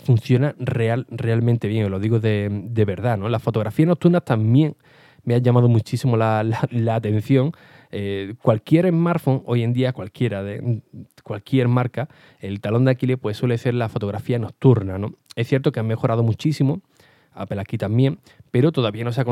Funciona 0.03 0.55
real, 0.60 1.08
realmente 1.10 1.67
bien, 1.67 1.89
lo 1.89 2.00
digo 2.00 2.20
de, 2.20 2.84
verdad. 2.86 3.17
¿no? 3.17 3.29
Las 3.29 3.41
fotografías 3.41 3.88
nocturnas 3.88 4.25
también 4.25 4.75
me 5.24 5.36
han 5.36 5.43
llamado 5.43 5.70
muchísimo 5.70 6.17
la, 6.17 6.43
la 6.70 6.96
atención 6.96 7.53
eh, 7.96 8.34
cualquier 8.41 8.89
smartphone, 8.89 9.43
hoy 9.46 9.62
en 9.62 9.72
día, 9.72 9.93
cualquiera 9.93 10.41
de 10.41 10.82
cualquier 11.22 11.67
marca, 11.67 12.10
el 12.39 12.60
talón 12.60 12.86
de 12.86 12.91
Aquiles 12.91 13.20
pues, 13.20 13.38
suele 13.38 13.55
ser 13.60 13.75
la 13.75 13.88
fotografía 13.88 14.39
nocturna. 14.39 14.98
¿no? 14.98 15.13
Es 15.36 15.48
cierto 15.48 15.72
que 15.72 15.79
han 15.79 15.86
mejorado 15.86 16.24
muchísimo, 16.24 16.82
Apple 17.34 17.62
aquí 17.62 17.77
también, 17.77 18.17
pero 18.50 18.72
todavía 18.72 19.03
no 19.03 19.12
se 19.12 19.22
ha, 19.22 19.25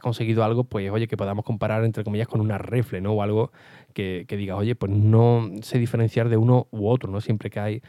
conseguido, 0.00 0.42
algo, 0.42 0.64
pues, 0.64 0.90
oye, 0.90 1.06
que 1.06 1.16
podamos 1.16 1.44
comparar, 1.44 1.84
entre 1.84 2.02
comillas, 2.02 2.26
con 2.26 2.40
una 2.40 2.58
refle, 2.58 3.00
¿no? 3.00 3.12
O 3.12 3.22
algo 3.22 3.52
que, 3.94 4.26
diga, 4.28 4.56
oye, 4.56 4.74
pues 4.74 4.90
no 4.90 5.48
sé 5.62 5.78
diferenciar 5.78 6.28
de 6.28 6.36
uno 6.36 6.66
u 6.72 6.88
otro, 6.88 7.10
¿no? 7.10 7.20
Siempre 7.20 7.50
que 7.50 7.60
hay 7.60 7.82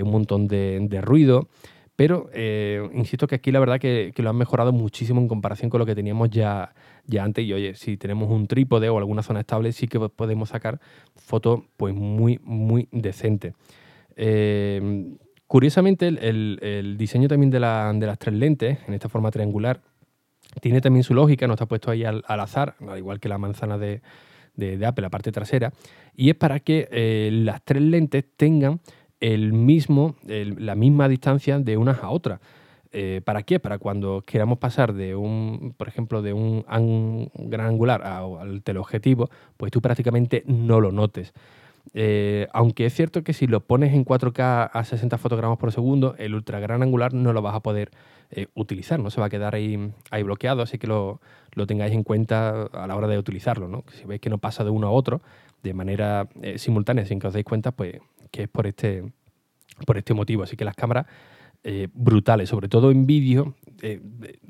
un 0.00 0.10
montón 0.10 0.48
de, 0.48 0.78
de 0.88 1.00
ruido, 1.00 1.48
pero 1.94 2.30
eh, 2.32 2.88
insisto 2.94 3.26
que 3.26 3.34
aquí 3.34 3.52
la 3.52 3.60
verdad 3.60 3.78
que, 3.78 4.12
lo 4.16 4.30
han 4.30 4.36
mejorado 4.36 4.72
muchísimo 4.72 5.20
en 5.20 5.28
comparación 5.28 5.70
con 5.70 5.78
lo 5.78 5.86
que 5.86 5.94
teníamos 5.94 6.30
ya, 6.30 6.74
ya 7.06 7.22
antes. 7.22 7.44
Y 7.44 7.52
oye, 7.52 7.74
si 7.74 7.96
tenemos 7.96 8.30
un 8.30 8.46
trípode 8.46 8.88
o 8.88 8.98
alguna 8.98 9.22
zona 9.22 9.40
estable, 9.40 9.72
sí 9.72 9.86
que 9.88 10.00
podemos 10.00 10.48
sacar 10.48 10.80
fotos 11.14 11.60
pues 11.76 11.94
muy, 11.94 12.40
muy 12.42 12.88
decentes. 12.90 13.54
Eh, 14.16 15.14
curiosamente, 15.46 16.08
el, 16.08 16.96
diseño 16.98 17.28
también 17.28 17.50
de, 17.50 17.60
las 17.60 18.18
tres 18.18 18.34
lentes, 18.34 18.78
en 18.88 18.94
esta 18.94 19.08
forma 19.08 19.30
triangular, 19.30 19.80
tiene 20.60 20.80
también 20.80 21.02
su 21.02 21.14
lógica, 21.14 21.46
no 21.46 21.54
está 21.54 21.66
puesto 21.66 21.90
ahí 21.90 22.04
al, 22.04 22.24
azar, 22.26 22.74
al 22.88 22.98
igual 22.98 23.20
que 23.20 23.28
la 23.28 23.38
manzana 23.38 23.78
de, 23.78 24.00
Apple, 24.84 25.02
la 25.02 25.10
parte 25.10 25.30
trasera, 25.30 25.72
y 26.16 26.30
es 26.30 26.36
para 26.36 26.60
que 26.60 26.88
eh, 26.90 27.30
las 27.32 27.62
tres 27.62 27.82
lentes 27.82 28.24
tengan 28.36 28.80
el 29.22 29.52
mismo, 29.52 30.16
la 30.26 30.74
misma 30.74 31.08
distancia 31.08 31.58
de 31.60 31.76
unas 31.76 32.02
a 32.02 32.10
otras. 32.10 32.40
Eh, 32.90 33.22
¿Para 33.24 33.42
qué? 33.42 33.60
Para 33.60 33.78
cuando 33.78 34.22
queramos 34.26 34.58
pasar 34.58 34.92
de 34.92 35.14
un, 35.14 35.74
por 35.78 35.88
ejemplo, 35.88 36.20
de 36.20 36.32
un, 36.32 36.64
gran 37.38 37.66
angular 37.66 38.02
al 38.02 38.62
teleobjetivo, 38.62 39.30
pues 39.56 39.70
tú 39.70 39.80
prácticamente 39.80 40.42
no 40.46 40.80
lo 40.80 40.90
notes. 40.90 41.32
Eh, 41.94 42.48
aunque 42.52 42.84
es 42.84 42.94
cierto 42.94 43.22
que 43.22 43.32
si 43.32 43.46
lo 43.46 43.60
pones 43.60 43.94
en 43.94 44.04
4K 44.04 44.70
a 44.72 44.84
60 44.84 45.16
fotogramas 45.18 45.56
por 45.56 45.72
segundo, 45.72 46.16
el 46.18 46.34
ultra 46.34 46.58
gran 46.58 46.82
angular 46.82 47.14
no 47.14 47.32
lo 47.32 47.42
vas 47.42 47.54
a 47.54 47.60
poder 47.60 47.90
eh, 48.30 48.48
utilizar, 48.54 48.98
no 48.98 49.10
se 49.10 49.20
va 49.20 49.28
a 49.28 49.30
quedar 49.30 49.54
ahí, 49.54 49.92
ahí 50.10 50.22
bloqueado, 50.24 50.62
así 50.62 50.78
que 50.78 50.88
lo, 50.88 51.20
tengáis 51.66 51.92
en 51.94 52.02
cuenta 52.02 52.64
a 52.64 52.86
la 52.88 52.96
hora 52.96 53.06
de 53.06 53.18
utilizarlo. 53.18 53.68
¿no? 53.68 53.84
Si 53.92 54.04
veis 54.04 54.20
que 54.20 54.30
no 54.30 54.38
pasa 54.38 54.64
de 54.64 54.70
uno 54.70 54.88
a 54.88 54.90
otro 54.90 55.22
de 55.62 55.74
manera 55.74 56.28
simultánea 56.56 57.06
sin 57.06 57.20
que 57.20 57.28
os 57.28 57.32
deis 57.32 57.44
cuenta, 57.44 57.70
pues 57.70 58.00
que 58.32 58.44
es 58.44 58.48
por 58.48 58.66
este, 58.66 59.04
por 59.86 59.96
este 59.96 60.14
motivo. 60.14 60.42
Así 60.42 60.56
que 60.56 60.64
las 60.64 60.74
cámaras 60.74 61.06
eh, 61.64 61.86
brutales, 61.94 62.48
sobre 62.48 62.68
todo 62.68 62.90
en 62.90 63.06
vídeo, 63.06 63.54
eh, 63.82 64.00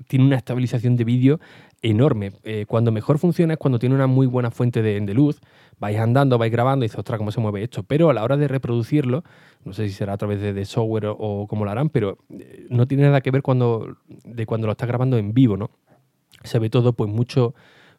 tiene 0.09 0.25
una 0.25 0.37
estabilización 0.37 0.97
de 0.97 1.05
vídeo 1.05 1.41
enorme. 1.83 2.33
Eh, 2.43 2.65
cuando 2.67 2.91
mejor 2.91 3.19
funciona 3.19 3.53
es 3.53 3.59
cuando 3.59 3.79
tiene 3.79 3.95
una 3.95 4.07
muy 4.07 4.27
buena 4.27 4.51
fuente 4.51 4.81
de, 4.81 5.01
luz. 5.13 5.39
Vais 5.79 5.99
andando, 5.99 6.39
vais 6.39 6.51
grabando 6.51 6.85
y 6.85 6.89
dices, 6.89 6.99
ostras, 6.99 7.19
¿cómo 7.19 7.31
se 7.31 7.41
mueve 7.41 7.63
esto? 7.63 7.83
Pero 7.83 8.09
a 8.09 8.15
la 8.15 8.23
hora 8.23 8.39
de 8.39 8.49
reproducirlo, 8.49 9.25
no 9.65 9.75
sé 9.75 9.89
si 9.89 9.93
será 9.93 10.15
a 10.15 10.17
través 10.17 10.41
de, 10.41 10.65
software 10.65 11.07
o, 11.07 11.47
cómo 11.49 11.67
lo 11.67 11.71
harán, 11.71 11.91
pero 11.91 12.17
no 12.71 12.87
tiene 12.87 13.03
nada 13.03 13.21
que 13.21 13.31
ver 13.31 13.43
cuando, 13.43 13.99
de 14.25 14.47
cuando 14.47 14.67
lo 14.67 14.73
estás 14.73 14.89
grabando 14.89 15.19
en 15.19 15.35
vivo, 15.35 15.59
¿no? 15.59 15.71
Se 16.45 16.59
ve 16.59 16.71
todo 16.71 16.95
pues 16.95 17.11
mucho 17.11 17.55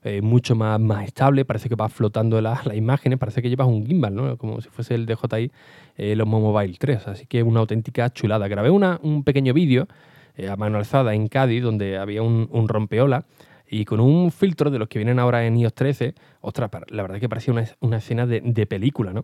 eh, 0.05 0.21
mucho 0.21 0.53
más, 0.53 0.81
más 0.81 1.05
estable, 1.05 1.45
parece 1.45 1.69
que 1.69 1.75
va 1.75 1.87
flotando 1.87 2.41
las 2.41 2.65
imágenes, 2.75 3.17
parece 3.17 3.41
que 3.41 3.49
llevas 3.49 3.69
un 3.69 3.85
gimbal, 3.85 4.13
¿no? 4.13 4.37
como 4.37 4.59
si 4.59 4.67
fuese 4.67 4.95
el 4.95 5.05
DJI 5.05 5.49
eh, 5.95 6.15
los 6.17 6.27
Mobile 6.27 6.75
3, 6.77 7.07
así 7.07 7.25
que 7.25 7.41
una 7.41 7.61
auténtica 7.61 8.11
chulada. 8.11 8.49
Grabé 8.49 8.69
una, 8.69 8.99
un 9.01 9.23
pequeño 9.23 9.53
vídeo 9.53 9.87
eh, 10.35 10.49
a 10.49 10.57
mano 10.57 10.77
alzada 10.77 11.13
en 11.13 11.29
Cádiz 11.29 11.63
donde 11.63 11.97
había 11.97 12.21
un, 12.21 12.67
rompeola 12.67 13.23
y 13.65 13.85
con 13.85 14.01
un 14.01 14.29
filtro 14.31 14.71
de 14.71 14.77
los 14.77 14.89
que 14.89 14.99
vienen 14.99 15.19
ahora 15.19 15.45
en 15.45 15.55
iOS 15.55 15.73
13, 15.73 16.15
ostras, 16.41 16.69
la 16.89 17.01
verdad 17.01 17.21
que 17.21 17.29
parecía 17.29 17.53
una, 17.79 17.97
escena 17.97 18.25
de, 18.27 18.65
película, 18.65 19.13
¿no? 19.13 19.23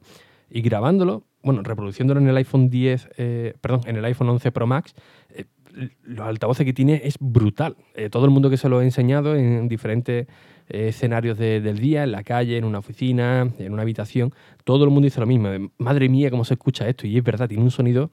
Y 0.50 0.62
grabándolo, 0.62 1.24
bueno, 1.43 1.62
reproduciéndolo 1.62 2.21
en 2.21 2.29
el 2.29 2.38
iPhone 2.38 2.69
10, 2.69 3.09
perdón, 3.62 3.81
en 3.86 3.98
el 3.98 4.05
iPhone 4.05 4.29
11 4.29 4.51
Pro 4.51 4.65
Max, 4.65 4.95
los 6.03 6.25
altavoces 6.25 6.65
que 6.65 6.74
tiene 6.74 7.01
es 7.03 7.17
brutal. 7.19 7.75
todo 8.09 8.25
el 8.25 8.31
mundo 8.31 8.50
que 8.50 8.57
se 8.57 8.69
lo 8.69 8.81
he 8.81 8.86
enseñado 8.86 9.36
en 9.36 9.67
diferentes 9.67 10.25
escenarios 10.69 11.38
del 11.38 11.79
día, 11.79 12.03
en 12.03 12.11
la 12.11 12.23
calle, 12.23 12.57
en 12.57 12.63
una 12.63 12.79
oficina, 12.79 13.49
en 13.57 13.73
una 13.73 13.81
habitación, 13.81 14.33
todo 14.63 14.83
el 14.83 14.91
mundo 14.91 15.05
dice 15.05 15.19
lo 15.19 15.25
mismo. 15.25 15.49
Madre 15.77 16.09
mía, 16.09 16.29
cómo 16.29 16.45
se 16.45 16.53
escucha 16.53 16.88
esto. 16.88 17.07
Y 17.07 17.17
es 17.17 17.23
verdad, 17.23 17.47
tiene 17.47 17.63
un 17.63 17.71
sonido 17.71 18.11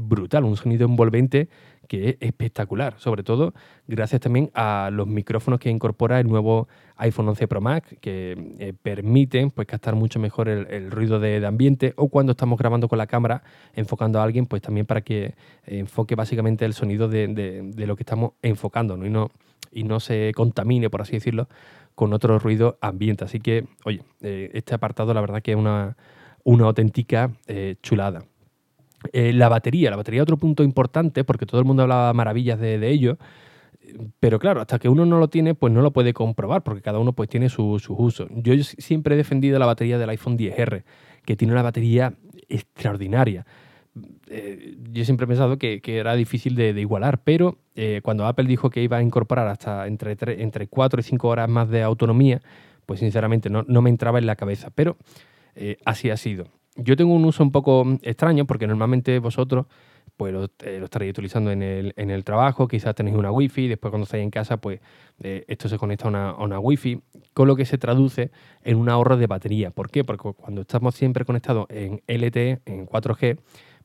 brutal, 0.00 0.44
un 0.44 0.56
sonido 0.56 0.86
envolvente 0.86 1.48
que 1.88 2.10
es 2.10 2.16
espectacular, 2.20 2.94
sobre 2.98 3.22
todo 3.22 3.54
gracias 3.86 4.20
también 4.20 4.50
a 4.54 4.90
los 4.92 5.06
micrófonos 5.06 5.58
que 5.58 5.70
incorpora 5.70 6.20
el 6.20 6.28
nuevo 6.28 6.68
iPhone 6.96 7.28
11 7.30 7.48
Pro 7.48 7.60
Max, 7.60 7.96
que 8.00 8.54
eh, 8.58 8.74
permiten 8.80 9.50
pues, 9.50 9.66
captar 9.66 9.94
mucho 9.94 10.20
mejor 10.20 10.48
el, 10.48 10.90
ruido 10.90 11.18
de, 11.18 11.44
ambiente 11.46 11.94
o 11.96 12.08
cuando 12.08 12.32
estamos 12.32 12.58
grabando 12.58 12.88
con 12.88 12.98
la 12.98 13.06
cámara 13.06 13.42
enfocando 13.74 14.20
a 14.20 14.24
alguien, 14.24 14.46
pues 14.46 14.60
también 14.60 14.86
para 14.86 15.00
que 15.00 15.34
enfoque 15.66 16.14
básicamente 16.14 16.66
el 16.66 16.74
sonido 16.74 17.08
de, 17.08 17.72
lo 17.74 17.96
que 17.96 18.02
estamos 18.02 18.32
enfocando 18.42 18.94
Y, 19.04 19.10
no, 19.10 19.30
y 19.72 19.84
no 19.84 19.98
se 19.98 20.32
contamine, 20.34 20.90
por 20.90 21.00
así 21.00 21.12
decirlo, 21.12 21.48
con 21.98 22.12
otro 22.12 22.38
ruido 22.38 22.78
ambiente. 22.80 23.24
Así 23.24 23.40
que, 23.40 23.66
oye, 23.84 24.04
eh, 24.20 24.52
este 24.54 24.72
apartado 24.72 25.12
la 25.12 25.20
verdad 25.20 25.42
que 25.42 25.50
es 25.50 25.56
una, 25.56 25.96
una 26.44 26.66
auténtica 26.66 27.32
eh, 27.48 27.74
chulada. 27.82 28.22
Eh, 29.12 29.32
la 29.32 29.48
batería, 29.48 29.90
la 29.90 29.96
batería 29.96 30.22
otro 30.22 30.36
punto 30.36 30.62
importante 30.62 31.24
porque 31.24 31.44
todo 31.44 31.60
el 31.60 31.66
mundo 31.66 31.82
hablaba 31.82 32.12
maravillas 32.12 32.60
de, 32.60 32.88
ello, 32.88 33.18
pero 34.20 34.38
claro, 34.38 34.60
hasta 34.60 34.78
que 34.78 34.88
uno 34.88 35.06
no 35.06 35.18
lo 35.18 35.26
tiene, 35.26 35.56
pues 35.56 35.72
no 35.72 35.82
lo 35.82 35.92
puede 35.92 36.12
comprobar 36.12 36.62
porque 36.62 36.82
cada 36.82 37.00
uno 37.00 37.14
pues 37.14 37.28
tiene 37.28 37.48
sus 37.48 37.82
su 37.82 37.94
usos. 37.94 38.28
Yo 38.30 38.54
siempre 38.62 39.16
he 39.16 39.18
defendido 39.18 39.58
la 39.58 39.66
batería 39.66 39.98
del 39.98 40.10
iPhone 40.10 40.38
10R, 40.38 40.84
que 41.24 41.34
tiene 41.34 41.52
una 41.52 41.62
batería 41.62 42.14
extraordinaria. 42.48 43.44
Eh, 44.28 44.76
yo 44.92 45.04
siempre 45.04 45.24
he 45.24 45.28
pensado 45.28 45.58
que, 45.58 45.80
era 45.84 46.14
difícil 46.14 46.54
de, 46.54 46.70
igualar, 46.80 47.20
pero 47.22 47.58
eh, 47.74 48.00
cuando 48.02 48.26
Apple 48.26 48.46
dijo 48.46 48.70
que 48.70 48.82
iba 48.82 48.98
a 48.98 49.02
incorporar 49.02 49.48
hasta 49.48 49.86
entre, 49.86 50.16
entre 50.42 50.68
4 50.68 51.00
y 51.00 51.02
5 51.02 51.28
horas 51.28 51.48
más 51.48 51.68
de 51.68 51.82
autonomía, 51.82 52.40
pues 52.86 53.00
sinceramente 53.00 53.50
no, 53.50 53.64
me 53.82 53.90
entraba 53.90 54.18
en 54.18 54.26
la 54.26 54.36
cabeza, 54.36 54.70
pero 54.74 54.96
eh, 55.54 55.76
así 55.84 56.10
ha 56.10 56.16
sido. 56.16 56.46
Yo 56.76 56.96
tengo 56.96 57.14
un 57.14 57.24
uso 57.24 57.42
un 57.42 57.52
poco 57.52 57.84
extraño 58.02 58.46
porque 58.46 58.66
normalmente 58.66 59.18
vosotros 59.18 59.66
pues 60.16 60.32
lo, 60.32 60.48
estaréis 60.84 61.10
utilizando 61.10 61.52
en 61.52 61.62
el, 61.62 61.92
en 61.96 62.10
el, 62.10 62.24
trabajo, 62.24 62.66
quizás 62.66 62.94
tenéis 62.94 63.16
una 63.16 63.30
wifi, 63.30 63.68
después 63.68 63.90
cuando 63.90 64.04
estáis 64.04 64.24
en 64.24 64.30
casa, 64.30 64.56
pues 64.56 64.80
esto 65.20 65.68
se 65.68 65.78
conecta 65.78 66.06
a 66.06 66.08
una, 66.08 66.30
a 66.30 66.42
una 66.42 66.58
wifi, 66.58 67.00
con 67.34 67.46
lo 67.46 67.54
que 67.54 67.64
se 67.64 67.78
traduce 67.78 68.32
en 68.64 68.78
un 68.78 68.88
ahorro 68.88 69.16
de 69.16 69.28
batería. 69.28 69.70
¿Por 69.70 69.90
qué? 69.90 70.02
Porque 70.02 70.32
cuando 70.32 70.62
estamos 70.62 70.96
siempre 70.96 71.24
conectados 71.24 71.66
en 71.70 72.02
LTE, 72.08 72.62
en 72.66 72.86
4G, 72.86 73.38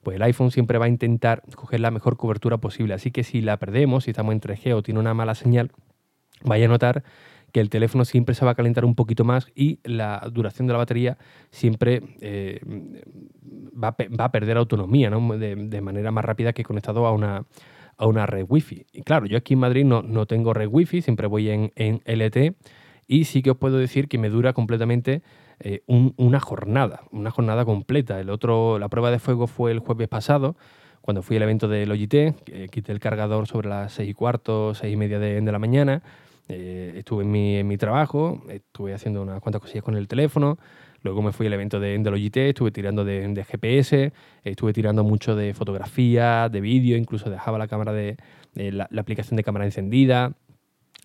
pues 0.04 0.16
el 0.16 0.22
iPhone 0.24 0.52
siempre 0.52 0.78
va 0.78 0.86
a 0.86 0.90
intentar 0.90 1.44
coger 1.56 1.80
la 1.80 1.92
mejor 1.92 2.18
cobertura 2.18 2.58
posible. 2.58 2.94
Así 2.94 3.12
que 3.12 3.24
si 3.24 3.42
la 3.42 3.58
perdemos, 3.58 4.06
si 4.06 4.12
estamos 4.12 4.34
en 4.34 4.42
3G 4.42 4.74
o 4.74 4.84
tiene 4.84 5.00
una 5.00 5.14
mala 5.14 5.36
señal, 5.36 5.72
vaya 6.44 6.66
a 6.66 6.70
notar 6.70 7.04
que 7.54 7.60
el 7.60 7.70
teléfono 7.70 8.04
siempre 8.04 8.34
se 8.36 8.44
va 8.44 8.52
a 8.52 8.56
calentar 8.56 8.84
un 8.84 8.96
poquito 8.96 9.24
más 9.24 9.48
y 9.56 9.80
la 9.84 10.28
duración 10.32 10.68
de 10.68 10.74
la 10.74 10.80
batería 10.80 11.18
siempre 11.52 12.02
eh, 12.20 12.60
va, 13.82 13.96
a, 14.18 14.32
perder 14.32 14.58
autonomía 14.58 15.12
¿no? 15.12 15.38
de, 15.38 15.82
manera 15.82 16.12
más 16.12 16.26
rápida 16.26 16.54
que 16.54 16.64
conectado 16.64 17.06
a 17.06 17.12
una, 17.12 17.46
a 17.96 18.08
una 18.08 18.26
red 18.26 18.46
wifi. 18.50 18.88
Y 18.92 19.04
claro, 19.04 19.28
yo 19.28 19.38
aquí 19.38 19.54
en 19.54 19.60
Madrid 19.60 19.86
no, 19.86 20.02
no 20.02 20.26
tengo 20.26 20.54
red 20.54 20.68
wifi, 20.68 21.04
siempre 21.04 21.28
voy 21.28 21.50
en, 21.50 21.72
en 21.76 22.02
LTE 22.06 22.56
y 23.08 23.26
sí 23.26 23.44
que 23.44 23.52
os 23.52 23.58
puedo 23.58 23.78
decir 23.78 24.08
que 24.08 24.18
me 24.18 24.30
dura 24.30 24.54
completamente 24.54 25.22
eh, 25.66 25.82
una 25.88 26.42
jornada, 26.42 27.04
una 27.12 27.32
jornada 27.32 27.64
completa. 27.64 28.20
El 28.20 28.30
otro, 28.30 28.80
la 28.80 28.90
prueba 28.90 29.12
de 29.12 29.20
fuego 29.20 29.48
fue 29.48 29.72
el 29.72 29.80
jueves 29.80 30.10
pasado, 30.10 30.58
cuando 31.00 31.22
fui 31.22 31.38
al 31.38 31.44
evento 31.44 31.70
de 31.70 31.86
Logitech, 31.86 32.70
quité 32.70 32.92
el 32.92 33.00
cargador 33.00 33.48
sobre 33.48 33.70
las 33.70 33.94
seis 33.94 34.10
y 34.10 34.14
cuarto, 34.14 34.74
seis 34.74 34.94
y 34.94 34.98
media 34.98 35.20
de, 35.20 35.42
la 35.42 35.60
mañana, 35.60 36.04
eh, 36.50 36.94
estuve 36.98 37.24
en 37.24 37.32
mi, 37.32 37.56
en 37.56 37.68
mi, 37.68 37.78
trabajo, 37.78 38.44
estuve 38.50 38.94
haciendo 38.94 39.22
unas 39.22 39.40
cuantas 39.40 39.62
cosillas 39.62 39.86
con 39.86 39.96
el 39.96 40.10
teléfono, 40.10 40.58
luego 41.02 41.22
me 41.22 41.32
fui 41.32 41.48
al 41.48 41.54
evento 41.54 41.80
de, 41.80 41.98
de 41.98 42.12
Logitech, 42.12 42.50
estuve 42.50 42.72
tirando 42.72 43.06
de, 43.06 43.46
GPS, 43.46 44.12
estuve 44.44 44.74
tirando 44.74 45.06
mucho 45.06 45.34
de 45.36 45.54
fotografía, 45.54 46.50
de 46.50 46.60
vídeo, 46.60 46.98
incluso 46.98 47.30
dejaba 47.30 47.58
la 47.58 47.70
cámara 47.70 47.94
de, 47.94 48.18
la, 48.54 48.90
aplicación 48.98 49.38
de 49.38 49.44
cámara 49.44 49.64
encendida, 49.64 50.34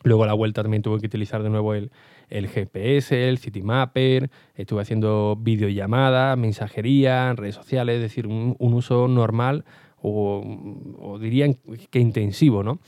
Luego 0.04 0.22
a 0.22 0.28
la 0.28 0.34
vuelta 0.34 0.62
también 0.62 0.80
tuve 0.80 1.00
que 1.00 1.06
utilizar 1.06 1.42
de 1.42 1.50
nuevo 1.50 1.74
el, 1.74 1.90
GPS, 2.30 3.28
el 3.28 3.38
Citymapper, 3.38 4.30
estuve 4.54 4.82
haciendo 4.82 5.37
videollamadas, 5.40 6.37
mensajería, 6.38 7.32
redes 7.35 7.54
sociales, 7.54 7.97
es 7.97 8.02
decir, 8.02 8.26
un, 8.26 8.56
uso 8.58 9.08
normal 9.08 9.64
o, 10.00 11.18
diría 11.20 11.47
que 11.90 11.99
intensivo, 11.99 12.62
¿no? 12.62 12.78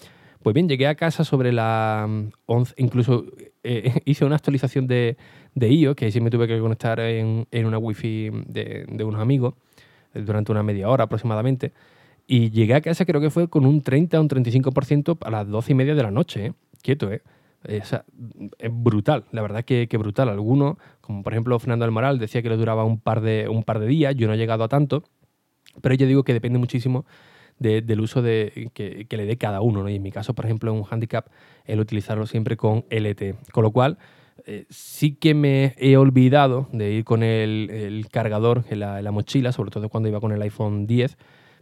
Pues 0.42 0.54
bien, 0.54 0.68
llegué 0.68 0.87
a 0.87 0.94
casa 0.94 1.25
sobre 1.25 1.52
la 1.52 2.09
11, 2.47 2.75
incluso 2.78 3.26
eh, 3.62 3.92
hice 4.04 4.25
una 4.25 4.37
actualización 4.37 4.87
de, 4.87 5.16
de 5.54 5.68
IO, 5.73 5.94
que 5.94 6.11
sí 6.11 6.20
me 6.20 6.30
tuve 6.30 6.49
que 6.49 6.59
conectar 6.59 7.00
en, 7.00 7.47
una 7.52 7.78
wifi 7.78 8.30
de, 8.47 8.87
de 8.88 9.04
unos 9.04 9.20
amigos 9.20 9.54
durante 10.14 10.52
una 10.52 10.62
media 10.62 10.88
hora 10.88 11.04
aproximadamente. 11.04 11.73
Y 12.26 12.50
llegué 12.50 12.75
a 12.75 12.80
casa 12.80 13.04
creo 13.04 13.20
que 13.20 13.30
fue 13.30 13.49
con 13.49 13.66
un 13.66 13.82
30 13.82 14.18
o 14.18 14.23
un 14.23 14.28
35% 14.28 15.18
a 15.20 15.30
las 15.30 15.49
12 15.49 15.73
y 15.73 15.75
media 15.75 15.94
de 15.94 16.02
la 16.02 16.11
noche. 16.11 16.47
¿eh? 16.47 16.52
quieto, 16.80 17.11
¿eh? 17.12 17.23
Es, 17.64 17.94
brutal, 18.70 19.24
la 19.32 19.42
verdad 19.42 19.64
que, 19.64 19.86
que 19.88 19.96
brutal. 19.98 20.28
Algunos, 20.28 20.76
como 21.00 21.22
por 21.22 21.32
ejemplo 21.32 21.58
Fernando 21.58 21.84
del 21.84 21.92
Moral, 21.92 22.18
decía 22.18 22.42
que 22.42 22.48
le 22.48 22.56
duraba 22.56 22.84
un 22.84 23.00
par, 23.00 23.20
de, 23.20 23.48
un 23.48 23.64
par 23.64 23.80
de 23.80 23.86
días, 23.86 24.14
yo 24.16 24.26
no 24.26 24.34
he 24.34 24.38
llegado 24.38 24.64
a 24.64 24.68
tanto, 24.68 25.04
pero 25.82 25.94
yo 25.94 26.06
digo 26.06 26.24
que 26.24 26.32
depende 26.32 26.58
muchísimo 26.58 27.04
del 27.60 28.00
uso 28.00 28.22
de, 28.22 28.70
que, 28.72 29.06
le 29.10 29.26
dé 29.26 29.36
cada 29.36 29.60
uno. 29.60 29.82
¿no? 29.82 29.90
Y 29.90 29.96
en 29.96 30.02
mi 30.02 30.10
caso, 30.10 30.34
por 30.34 30.46
ejemplo, 30.46 30.72
un 30.72 30.84
handicap, 30.90 31.26
el 31.66 31.78
utilizarlo 31.78 32.26
siempre 32.26 32.56
con 32.56 32.86
LT. 32.90 33.52
Con 33.52 33.64
lo 33.64 33.70
cual, 33.70 33.98
eh, 34.46 34.64
sí 34.70 35.14
que 35.14 35.34
me 35.34 35.74
he 35.76 35.98
olvidado 35.98 36.68
de 36.72 36.92
ir 36.92 37.04
con 37.04 37.22
el, 37.22 38.06
cargador 38.10 38.64
en 38.70 38.80
la, 38.80 39.12
mochila, 39.12 39.52
sobre 39.52 39.70
todo 39.70 39.90
cuando 39.90 40.08
iba 40.08 40.20
con 40.20 40.32
el 40.32 40.40
iPhone 40.40 40.86
10, 40.86 41.18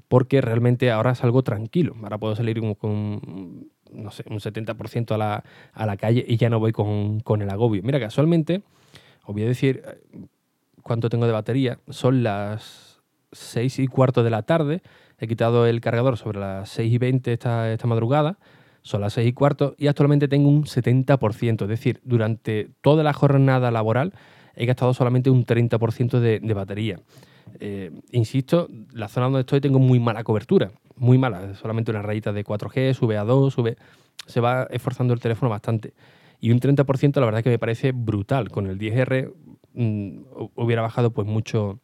porque 0.06 0.40
realmente 0.40 0.92
ahora 0.92 1.16
salgo 1.16 1.42
tranquilo. 1.42 1.96
Ahora 2.00 2.18
puedo 2.18 2.36
salir 2.36 2.60
con 2.78 3.70
no 3.92 4.10
sé, 4.10 4.24
un 4.28 4.38
70% 4.38 5.12
a 5.12 5.18
la, 5.18 5.44
a 5.72 5.86
la 5.86 5.96
calle 5.96 6.24
y 6.26 6.36
ya 6.36 6.50
no 6.50 6.58
voy 6.60 6.72
con, 6.72 7.22
el 7.42 7.50
agobio. 7.50 7.82
Mira, 7.82 8.00
casualmente, 8.00 8.62
os 9.24 9.34
voy 9.34 9.42
a 9.44 9.46
decir 9.46 9.82
eh, 9.84 10.26
cuánto 10.82 11.08
tengo 11.08 11.26
de 11.26 11.32
batería. 11.32 11.78
Son 11.88 12.22
las 12.22 13.00
6 13.32 13.78
y 13.80 13.86
cuarto 13.86 14.22
de 14.22 14.30
la 14.30 14.42
tarde. 14.42 14.82
He 15.18 15.26
quitado 15.26 15.66
el 15.66 15.80
cargador 15.80 16.16
sobre 16.16 16.38
las 16.38 16.68
6 16.70 16.92
y 16.92 16.98
20 16.98 17.32
esta, 17.32 17.72
esta 17.72 17.86
madrugada. 17.86 18.38
Son 18.82 19.00
las 19.00 19.12
6 19.14 19.28
y 19.28 19.32
cuarto 19.32 19.74
y 19.76 19.88
actualmente 19.88 20.28
tengo 20.28 20.48
un 20.48 20.64
70%. 20.64 21.62
Es 21.62 21.68
decir, 21.68 22.00
durante 22.04 22.70
toda 22.80 23.02
la 23.02 23.12
jornada 23.12 23.70
laboral 23.70 24.14
he 24.54 24.66
gastado 24.66 24.94
solamente 24.94 25.30
un 25.30 25.44
30% 25.44 26.20
de, 26.20 26.40
de 26.40 26.54
batería. 26.54 27.00
Eh, 27.60 27.90
insisto, 28.12 28.68
la 28.92 29.08
zona 29.08 29.26
donde 29.26 29.40
estoy 29.40 29.60
tengo 29.60 29.78
muy 29.78 30.00
mala 30.00 30.24
cobertura, 30.24 30.70
muy 30.96 31.18
mala, 31.18 31.54
solamente 31.54 31.90
una 31.90 32.02
rayita 32.02 32.32
de 32.32 32.44
4G, 32.44 32.94
sube 32.94 33.16
a 33.16 33.24
2, 33.24 33.52
sube, 33.52 33.76
se 34.26 34.40
va 34.40 34.64
esforzando 34.70 35.14
el 35.14 35.20
teléfono 35.20 35.50
bastante. 35.50 35.94
Y 36.40 36.50
un 36.50 36.60
30% 36.60 37.18
la 37.18 37.26
verdad 37.26 37.42
que 37.42 37.50
me 37.50 37.58
parece 37.58 37.92
brutal. 37.92 38.50
Con 38.50 38.66
el 38.66 38.78
10R 38.78 39.32
mm, 39.74 40.18
hubiera 40.54 40.82
bajado 40.82 41.10
pues 41.10 41.26
mucho, 41.26 41.80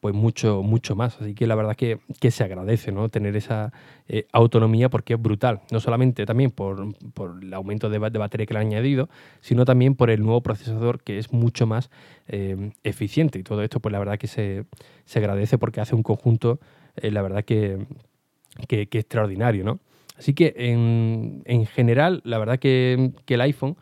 pues 0.00 0.14
mucho, 0.14 0.62
mucho 0.62 0.96
más. 0.96 1.20
Así 1.20 1.34
que 1.34 1.46
la 1.46 1.54
verdad 1.54 1.76
que, 1.76 2.00
que 2.20 2.30
se 2.30 2.42
agradece 2.42 2.90
¿no? 2.90 3.08
tener 3.10 3.36
esa 3.36 3.72
eh, 4.08 4.26
autonomía 4.32 4.88
porque 4.88 5.14
es 5.14 5.22
brutal. 5.22 5.60
No 5.70 5.78
solamente 5.78 6.24
también 6.26 6.50
por, 6.50 6.94
el 7.42 7.54
aumento 7.54 7.90
de, 7.90 7.98
batería 7.98 8.46
que 8.46 8.54
le 8.54 8.60
han 8.60 8.66
añadido, 8.66 9.08
sino 9.40 9.64
también 9.64 9.94
por 9.94 10.10
el 10.10 10.22
nuevo 10.22 10.40
procesador 10.40 11.02
que 11.02 11.18
es 11.18 11.32
mucho 11.32 11.66
más 11.66 11.90
eh, 12.28 12.72
eficiente. 12.82 13.38
Y 13.38 13.42
todo 13.42 13.62
esto, 13.62 13.80
pues 13.80 13.92
la 13.92 13.98
verdad 13.98 14.18
que 14.18 14.26
se, 14.26 14.64
agradece 15.14 15.58
porque 15.58 15.80
hace 15.80 15.94
un 15.94 16.02
conjunto, 16.02 16.60
eh, 16.96 17.10
la 17.10 17.20
verdad 17.20 17.44
que, 17.44 17.86
que, 18.66 18.88
extraordinario. 18.90 19.64
¿no? 19.64 19.80
Así 20.16 20.32
que 20.32 20.54
en, 20.56 21.42
en, 21.44 21.66
general, 21.66 22.22
la 22.24 22.38
verdad 22.38 22.58
que, 22.58 23.12
que 23.26 23.34
el 23.34 23.42
iPhone... 23.42 23.76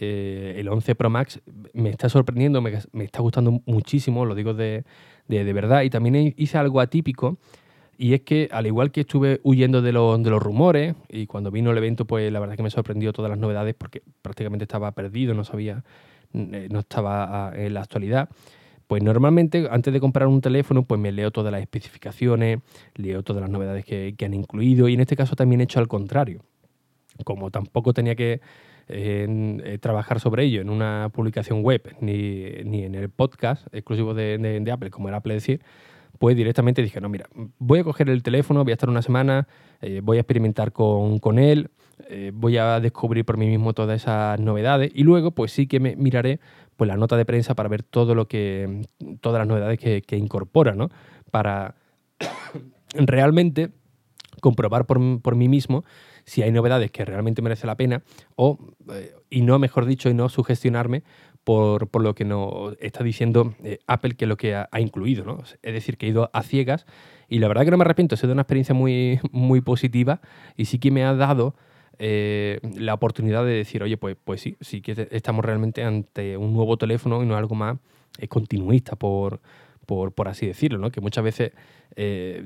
el 0.00 0.68
11 0.68 0.96
Pro 0.96 1.10
Max 1.10 1.40
me 1.72 1.90
está 1.90 2.08
sorprendiendo, 2.08 2.60
me, 2.60 2.72
me, 2.90 3.04
está 3.04 3.22
gustando 3.22 3.62
muchísimo, 3.66 4.24
lo 4.24 4.34
digo 4.34 4.52
de, 4.52 4.84
de, 5.28 5.52
verdad. 5.52 5.82
Y 5.82 5.90
también 5.90 6.34
hice 6.36 6.58
algo 6.58 6.80
atípico. 6.80 7.38
Y 7.98 8.12
es 8.12 8.22
que, 8.22 8.48
al 8.52 8.66
igual 8.66 8.90
que 8.90 9.00
estuve 9.00 9.40
huyendo 9.42 9.80
de, 9.80 9.88
de 9.88 10.30
los 10.30 10.42
rumores, 10.42 10.94
y 11.08 11.26
cuando 11.26 11.50
vino 11.50 11.70
el 11.70 11.78
evento, 11.78 12.04
pues 12.04 12.30
la 12.30 12.40
verdad 12.40 12.56
que 12.56 12.62
me 12.62 12.70
sorprendió 12.70 13.12
todas 13.12 13.30
las 13.30 13.38
novedades 13.38 13.74
porque 13.74 14.02
prácticamente 14.20 14.64
estaba 14.64 14.92
perdido, 14.92 15.32
no 15.32 15.44
sabía, 15.44 15.82
eh, 16.34 16.68
no 16.70 16.80
estaba 16.80 17.52
en 17.54 17.72
la 17.72 17.80
actualidad. 17.80 18.28
Pues 18.86 19.02
normalmente, 19.02 19.66
antes 19.70 19.92
de 19.92 19.98
comprar 19.98 20.28
un 20.28 20.40
teléfono, 20.42 20.84
pues 20.84 21.00
me 21.00 21.10
leo 21.10 21.30
todas 21.30 21.50
las 21.50 21.62
especificaciones, 21.62 22.60
leo 22.94 23.22
todas 23.22 23.40
las 23.40 23.50
novedades 23.50 23.84
que, 23.84 24.14
que 24.16 24.26
han 24.26 24.34
incluido, 24.34 24.88
y 24.88 24.94
en 24.94 25.00
este 25.00 25.16
caso 25.16 25.34
también 25.34 25.60
he 25.62 25.64
hecho 25.64 25.80
al 25.80 25.88
contrario. 25.88 26.42
Como 27.24 27.50
tampoco 27.50 27.94
tenía 27.94 28.14
que 28.14 28.42
en, 28.88 29.62
eh, 29.64 29.78
trabajar 29.78 30.20
sobre 30.20 30.44
ello 30.44 30.60
en 30.60 30.70
una 30.70 31.10
publicación 31.12 31.62
web 31.62 31.94
ni, 32.00 32.44
ni 32.64 32.84
en 32.84 32.94
el 32.94 33.10
podcast 33.10 33.66
exclusivo 33.74 34.14
de, 34.14 34.70
Apple, 34.72 34.90
como 34.90 35.08
era 35.08 35.18
Apple 35.18 35.34
decir, 35.34 35.60
pues 36.18 36.36
directamente 36.36 36.82
dije, 36.82 37.00
no, 37.00 37.08
mira, 37.08 37.28
voy 37.58 37.80
a 37.80 37.84
coger 37.84 38.08
el 38.08 38.22
teléfono, 38.22 38.64
voy 38.64 38.72
a 38.72 38.74
estar 38.74 38.88
una 38.88 39.02
semana, 39.02 39.48
eh, 39.82 40.00
voy 40.02 40.18
a 40.18 40.20
experimentar 40.20 40.72
con, 40.72 41.18
con 41.18 41.38
él, 41.38 41.70
eh, 42.08 42.30
voy 42.34 42.56
a 42.58 42.80
descubrir 42.80 43.24
por 43.24 43.36
mí 43.36 43.46
mismo 43.48 43.72
todas 43.72 44.02
esas 44.02 44.38
novedades 44.38 44.90
y 44.94 45.02
luego 45.02 45.30
pues 45.30 45.52
sí 45.52 45.66
que 45.66 45.80
me 45.80 45.96
miraré 45.96 46.40
pues 46.76 46.88
la 46.88 46.96
nota 46.96 47.16
de 47.16 47.24
prensa 47.24 47.54
para 47.54 47.68
ver 47.68 47.82
todo 47.82 48.14
lo 48.14 48.28
que, 48.28 48.82
todas 49.20 49.40
las 49.40 49.48
novedades 49.48 49.78
que, 49.78 50.02
que 50.02 50.16
incorpora, 50.16 50.74
¿no? 50.74 50.90
Para 51.30 51.74
realmente 52.94 53.70
comprobar 54.40 54.86
por, 54.86 55.00
por 55.22 55.36
mí 55.36 55.48
mismo 55.48 55.84
si 56.26 56.42
hay 56.42 56.50
novedades 56.50 56.90
que 56.90 57.04
realmente 57.04 57.40
merece 57.40 57.66
la 57.66 57.76
pena 57.76 58.02
o, 58.34 58.58
eh, 58.92 59.14
y 59.30 59.42
no, 59.42 59.58
mejor 59.58 59.86
dicho, 59.86 60.10
y 60.10 60.14
no 60.14 60.28
sugestionarme 60.28 61.04
por, 61.44 61.88
por 61.88 62.02
lo 62.02 62.14
que 62.16 62.24
nos 62.24 62.76
está 62.80 63.04
diciendo 63.04 63.54
eh, 63.62 63.78
Apple 63.86 64.16
que 64.16 64.24
es 64.24 64.28
lo 64.28 64.36
que 64.36 64.56
ha, 64.56 64.68
incluido. 64.78 65.24
¿no? 65.24 65.38
Es 65.62 65.72
decir, 65.72 65.96
que 65.96 66.06
he 66.06 66.08
ido 66.10 66.28
a 66.32 66.42
ciegas 66.42 66.84
y 67.28 67.38
la 67.38 67.48
verdad 67.48 67.64
que 67.64 67.70
no 67.70 67.76
me 67.76 67.84
arrepiento, 67.84 68.16
ha 68.16 68.18
sido 68.18 68.32
una 68.32 68.42
experiencia 68.42 68.74
muy, 68.74 69.20
muy 69.30 69.60
positiva 69.60 70.20
y 70.56 70.64
sí 70.64 70.80
que 70.80 70.90
me 70.90 71.04
ha 71.04 71.14
dado 71.14 71.54
eh, 71.98 72.58
la 72.76 72.92
oportunidad 72.94 73.44
de 73.44 73.52
decir, 73.52 73.84
oye, 73.84 73.96
pues, 73.96 74.16
pues 74.22 74.40
sí, 74.40 74.56
sí 74.60 74.82
que 74.82 75.08
estamos 75.12 75.44
realmente 75.44 75.84
ante 75.84 76.36
un 76.36 76.52
nuevo 76.52 76.76
teléfono 76.76 77.22
y 77.22 77.26
no 77.26 77.36
algo 77.36 77.54
más 77.54 77.78
continuista 78.28 78.96
por, 78.96 79.40
por, 79.86 80.12
por, 80.12 80.26
así 80.26 80.46
decirlo, 80.46 80.78
¿no? 80.78 80.90
que 80.90 81.00
muchas 81.00 81.22
veces 81.22 81.52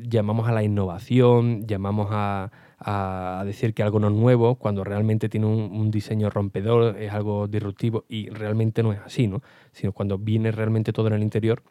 llamamos 0.02 0.48
a 0.48 0.52
la 0.52 0.62
innovación, 0.62 1.66
llamamos 1.66 2.08
a, 2.10 2.50
a 2.80 3.42
decir 3.44 3.74
que 3.74 3.82
algo 3.82 4.00
no 4.00 4.08
es 4.08 4.14
nuevo 4.14 4.54
cuando 4.54 4.84
realmente 4.84 5.28
tiene 5.28 5.46
un, 5.46 5.90
diseño 5.90 6.30
rompedor, 6.30 6.96
es 6.96 7.12
algo 7.12 7.46
disruptivo 7.46 8.04
y 8.08 8.30
realmente 8.30 8.82
no 8.82 8.92
es 8.92 9.00
así, 9.00 9.26
¿no? 9.26 9.42
Sino 9.72 9.92
cuando 9.92 10.16
viene 10.16 10.50
realmente 10.50 10.92
todo 10.92 11.08
en 11.08 11.14
el 11.14 11.22
interior 11.22 11.62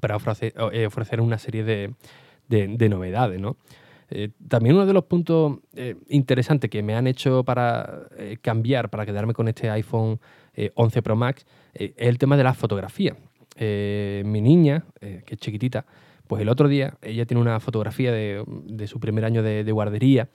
para 0.00 0.16
ofrecer, 0.16 0.54
eh, 0.72 0.86
ofrecer 0.86 1.20
una 1.20 1.38
serie 1.38 1.64
de, 1.64 1.94
de, 2.48 2.88
novedades, 2.88 3.40
¿no? 3.40 3.56
Eh, 4.10 4.30
también 4.46 4.76
uno 4.76 4.86
de 4.86 4.92
los 4.92 5.04
puntos 5.04 5.58
eh, 5.74 5.96
interesantes 6.08 6.70
que 6.70 6.82
me 6.82 6.94
han 6.94 7.08
hecho 7.08 7.42
para 7.42 8.08
cambiar, 8.40 8.90
para 8.90 9.04
quedarme 9.04 9.34
con 9.34 9.48
este 9.48 9.68
iPhone 9.70 10.20
11 10.74 11.02
Pro 11.02 11.16
Max, 11.16 11.46
es 11.74 11.92
el 11.96 12.16
tema 12.16 12.36
de 12.36 12.44
la 12.44 12.54
fotografía. 12.54 13.16
mi 13.58 14.40
niña, 14.40 14.84
que 15.00 15.34
es 15.34 15.38
chiquitita, 15.38 15.84
pues 16.28 16.42
el 16.42 16.48
otro 16.48 16.68
día 16.68 16.98
ella 17.02 17.26
tiene 17.26 17.40
una 17.40 17.58
fotografía 17.58 18.12
de, 18.12 18.44
su 18.86 19.00
primer 19.00 19.24
año 19.24 19.42
de, 19.42 19.72
guardería 19.72 20.28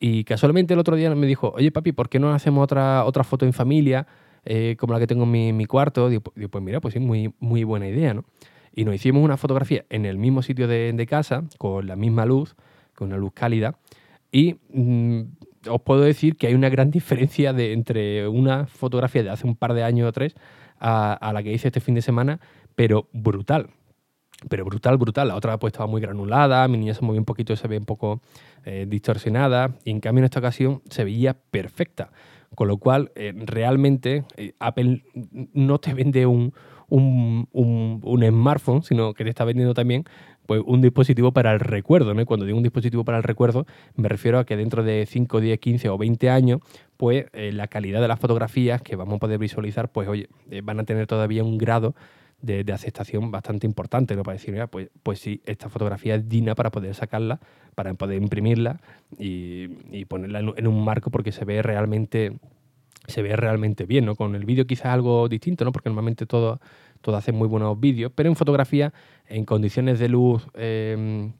y 0.00 0.24
casualmente 0.24 0.74
el 0.74 0.80
otro 0.80 0.96
día 0.96 1.14
me 1.14 1.26
dijo, 1.26 1.52
oye 1.54 1.70
papi, 1.70 1.92
¿por 1.92 2.08
qué 2.08 2.18
no 2.18 2.32
hacemos 2.32 2.64
otra, 2.64 3.04
otra 3.04 3.24
foto 3.24 3.44
en 3.44 3.52
familia 3.52 4.06
eh, 4.44 4.76
como 4.78 4.92
la 4.94 4.98
que 4.98 5.06
tengo 5.06 5.24
en 5.24 5.56
mi, 5.56 5.66
cuarto? 5.66 6.08
Digo, 6.08 6.22
pues 6.22 6.64
mira, 6.64 6.80
pues 6.80 6.94
sí, 6.94 7.00
muy, 7.00 7.34
muy 7.38 7.64
buena 7.64 7.86
idea, 7.86 8.14
¿no? 8.14 8.24
Y 8.74 8.84
nos 8.84 8.94
hicimos 8.94 9.22
una 9.22 9.36
fotografía 9.36 9.84
en 9.90 10.06
el 10.06 10.16
mismo 10.16 10.42
sitio 10.42 10.66
de, 10.66 11.06
casa, 11.08 11.44
con 11.58 11.86
la 11.86 11.94
misma 11.94 12.24
luz, 12.24 12.56
con 12.94 13.08
una 13.08 13.18
luz 13.18 13.32
cálida, 13.34 13.78
y 14.30 14.56
mm, 14.72 15.20
os 15.68 15.82
puedo 15.82 16.00
decir 16.00 16.36
que 16.36 16.46
hay 16.46 16.54
una 16.54 16.70
gran 16.70 16.90
diferencia 16.90 17.50
entre 17.50 18.26
una 18.26 18.66
fotografía 18.66 19.22
de 19.22 19.30
hace 19.30 19.46
un 19.46 19.56
par 19.56 19.74
de 19.74 19.84
años 19.84 20.08
o 20.08 20.12
tres 20.12 20.34
a, 20.80 21.30
la 21.32 21.42
que 21.42 21.52
hice 21.52 21.68
este 21.68 21.80
fin 21.80 21.94
de 21.94 22.02
semana, 22.02 22.40
pero 22.74 23.08
brutal. 23.12 23.68
Pero 24.48 24.64
brutal, 24.64 24.96
brutal. 24.98 25.28
La 25.28 25.36
otra 25.36 25.58
pues 25.58 25.72
estaba 25.72 25.86
muy 25.86 26.00
granulada, 26.00 26.66
mi 26.68 26.78
niña 26.78 26.94
se 26.94 27.04
movía 27.04 27.20
un 27.20 27.24
poquito 27.24 27.52
y 27.52 27.56
se 27.56 27.68
ve 27.68 27.78
un 27.78 27.84
poco 27.84 28.20
eh, 28.64 28.86
distorsionada, 28.88 29.74
y 29.84 29.90
en 29.90 30.00
cambio 30.00 30.20
en 30.20 30.26
esta 30.26 30.38
ocasión 30.38 30.82
se 30.88 31.04
veía 31.04 31.34
perfecta. 31.34 32.10
Con 32.54 32.68
lo 32.68 32.76
cual, 32.76 33.12
eh, 33.14 33.32
realmente 33.34 34.24
eh, 34.36 34.52
Apple 34.58 35.04
no 35.54 35.78
te 35.78 35.94
vende 35.94 36.26
un, 36.26 36.52
un, 36.88 37.48
un, 37.50 38.22
smartphone, 38.28 38.82
sino 38.82 39.14
que 39.14 39.24
te 39.24 39.30
está 39.30 39.44
vendiendo 39.44 39.72
también 39.72 40.04
pues, 40.46 40.60
un 40.66 40.82
dispositivo 40.82 41.32
para 41.32 41.52
el 41.52 41.60
recuerdo. 41.60 42.12
¿no? 42.12 42.26
Cuando 42.26 42.44
digo 42.44 42.58
un 42.58 42.62
dispositivo 42.62 43.04
para 43.04 43.16
el 43.16 43.22
recuerdo, 43.22 43.64
me 43.96 44.08
refiero 44.08 44.38
a 44.38 44.44
que 44.44 44.56
dentro 44.56 44.84
de 44.84 45.06
5, 45.06 45.40
10, 45.40 45.58
15 45.58 45.88
o 45.88 45.96
20 45.96 46.28
años, 46.28 46.60
pues 46.98 47.24
la 47.32 47.68
calidad 47.68 48.02
de 48.02 48.08
las 48.08 48.20
fotografías 48.20 48.82
que 48.82 48.96
vamos 48.96 49.14
a 49.14 49.18
poder 49.18 49.38
visualizar, 49.38 49.90
pues 49.90 50.06
oye, 50.06 50.28
van 50.62 50.78
a 50.78 50.84
tener 50.84 51.06
todavía 51.06 51.42
un 51.42 51.56
grado 51.56 51.94
de, 52.42 52.72
aceptación 52.72 53.30
bastante 53.30 53.66
importante, 53.66 54.14
¿no? 54.16 54.22
Para 54.22 54.34
decir, 54.34 54.54
pues, 54.70 54.90
pues 55.02 55.20
sí, 55.20 55.40
esta 55.46 55.68
fotografía 55.68 56.16
es 56.16 56.28
digna 56.28 56.54
para 56.54 56.70
poder 56.70 56.94
sacarla, 56.94 57.40
para 57.74 57.94
poder 57.94 58.20
imprimirla 58.20 58.80
y, 59.18 60.04
ponerla 60.06 60.40
en, 60.40 60.66
un 60.66 60.84
marco 60.84 61.10
porque 61.10 61.32
se 61.32 61.44
ve 61.44 61.62
realmente 61.62 62.32
se 63.08 63.20
ve 63.20 63.34
realmente 63.34 63.84
bien, 63.84 64.04
¿no? 64.04 64.14
Con 64.14 64.36
el 64.36 64.44
vídeo 64.44 64.64
quizás 64.64 64.86
algo 64.86 65.28
distinto, 65.28 65.64
¿no? 65.64 65.72
Porque 65.72 65.88
normalmente 65.88 66.24
todo 66.26 66.60
todo 67.02 67.16
hace 67.16 67.32
muy 67.32 67.48
buenos 67.48 67.78
vídeos, 67.78 68.10
pero 68.14 68.30
en 68.30 68.36
fotografía, 68.36 68.94
en 69.26 69.44
condiciones 69.44 69.98
de 69.98 70.08
luz 70.08 70.46
em, 70.54 71.32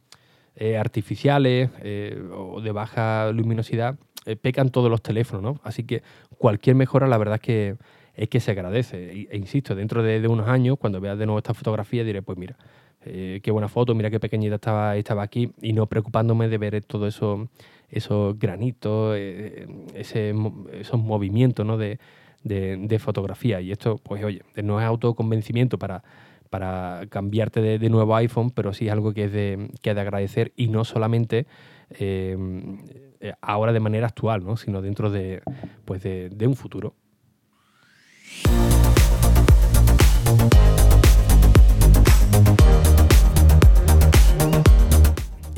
eh, 0.57 0.77
artificiales 0.77 1.71
eh, 1.81 2.23
o 2.35 2.61
de 2.61 2.73
baja 2.73 3.33
luminosidad, 3.33 3.97
eh, 4.27 4.37
pecan 4.37 4.71
todos 4.71 4.91
los 4.91 5.01
teléfonos, 5.01 5.43
¿no? 5.43 5.61
Así 5.65 5.85
que 5.85 6.03
cualquier 6.37 6.77
mejora, 6.77 7.07
la 7.07 7.17
verdad 7.17 7.37
es 7.37 7.41
que, 7.41 7.77
es 8.15 8.29
que 8.29 8.41
se 8.41 8.51
agradece. 8.51 9.27
E, 9.31 9.37
insisto, 9.37 9.75
dentro 9.75 10.03
de, 10.03 10.27
unos 10.29 10.49
años, 10.49 10.79
cuando 10.79 11.01
veas 11.01 11.19
de 11.19 11.27
nuevo 11.27 11.39
esta 11.39 11.55
fotografía, 11.55 12.05
diré, 12.05 12.23
pues 12.23 12.39
mira, 12.39 12.57
qué 13.03 13.51
buena 13.51 13.69
foto, 13.69 13.95
mira 13.95 14.11
qué 14.11 14.21
pequeñita 14.21 14.57
estaba, 14.57 14.97
estaba 14.97 15.23
aquí, 15.23 15.53
y 15.61 15.73
no 15.73 15.87
preocupándome 15.87 16.49
de 16.49 16.59
ver 16.59 16.85
todo 16.85 17.09
eso, 17.09 17.49
esos 17.91 18.39
granitos, 18.39 19.17
ese, 19.17 20.35
esos 20.73 21.01
movimientos, 21.01 21.67
¿no? 21.67 21.77
De, 21.77 21.99
de, 22.45 22.99
fotografía. 22.99 23.61
Y 23.61 23.73
esto, 23.73 23.99
pues 24.03 24.23
oye, 24.25 24.43
no 24.63 24.81
es 24.81 24.87
autoconvencimiento 24.87 25.79
para, 25.79 26.03
para 26.51 27.07
cambiarte 27.09 27.61
de, 27.61 27.89
nuevo 27.89 28.15
iPhone, 28.17 28.51
pero 28.51 28.73
sí 28.73 28.87
es 28.87 28.93
algo 28.93 29.13
que 29.13 29.25
es 29.25 29.33
de, 29.33 29.71
que 29.81 29.95
de 29.95 30.01
agradecer 30.01 30.53
y 30.57 30.69
no 30.69 30.85
solamente 30.85 31.47
eh, 31.91 32.37
ahora 33.41 33.73
de 33.73 33.81
manera 33.81 34.07
actual, 34.07 34.45
¿no? 34.45 34.57
sino 34.57 34.83
dentro 34.83 35.11
de, 35.11 35.43
pues 35.85 36.03
de, 36.03 36.29
de 36.31 36.47
un 36.47 36.57
futuro. 36.57 36.95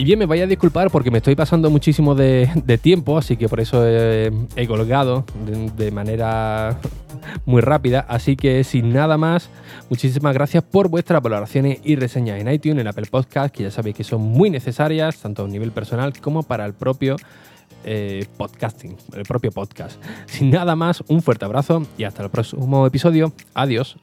Y 0.04 0.06
bien, 0.06 0.18
me 0.18 0.26
vaya 0.26 0.44
a 0.44 0.46
disculpar 0.46 0.90
porque 0.90 1.10
me 1.10 1.16
estoy 1.16 1.34
pasando 1.34 1.70
muchísimo 1.70 2.14
de, 2.14 2.78
tiempo, 2.82 3.16
así 3.16 3.38
que 3.38 3.48
por 3.48 3.58
eso 3.58 3.87
he, 3.87 4.66
colgado 4.66 5.24
de, 5.78 5.90
manera 5.90 6.78
muy 7.46 7.62
rápida. 7.62 8.04
Así 8.06 8.37
que 8.37 8.64
sin 8.64 8.92
nada 8.92 9.16
más, 9.16 9.48
muchísimas 9.88 10.34
gracias 10.34 10.62
por 10.62 10.88
vuestras 10.88 11.22
valoraciones 11.22 11.78
y 11.84 11.96
reseñas 11.96 12.38
en 12.38 12.52
iTunes, 12.52 12.82
en 12.82 12.88
Apple 12.88 13.06
Podcast, 13.10 13.54
que 13.54 13.62
ya 13.62 13.70
sabéis 13.70 13.96
que 13.96 14.04
son 14.04 14.20
muy 14.20 14.50
necesarias, 14.50 15.16
tanto 15.22 15.44
a 15.44 15.48
nivel 15.48 15.70
personal 15.70 16.12
como 16.20 16.42
para 16.42 16.66
el 16.66 16.74
propio 16.74 17.16
eh, 17.84 18.26
podcasting, 18.36 18.96
el 19.14 19.24
propio 19.24 19.52
podcast. 19.52 20.02
Sin 20.26 20.50
nada 20.50 20.76
más, 20.76 21.02
un 21.08 21.22
fuerte 21.22 21.44
abrazo 21.44 21.86
y 21.98 22.04
hasta 22.04 22.22
el 22.22 22.30
próximo 22.30 22.86
episodio. 22.86 23.32
Adiós. 23.54 23.96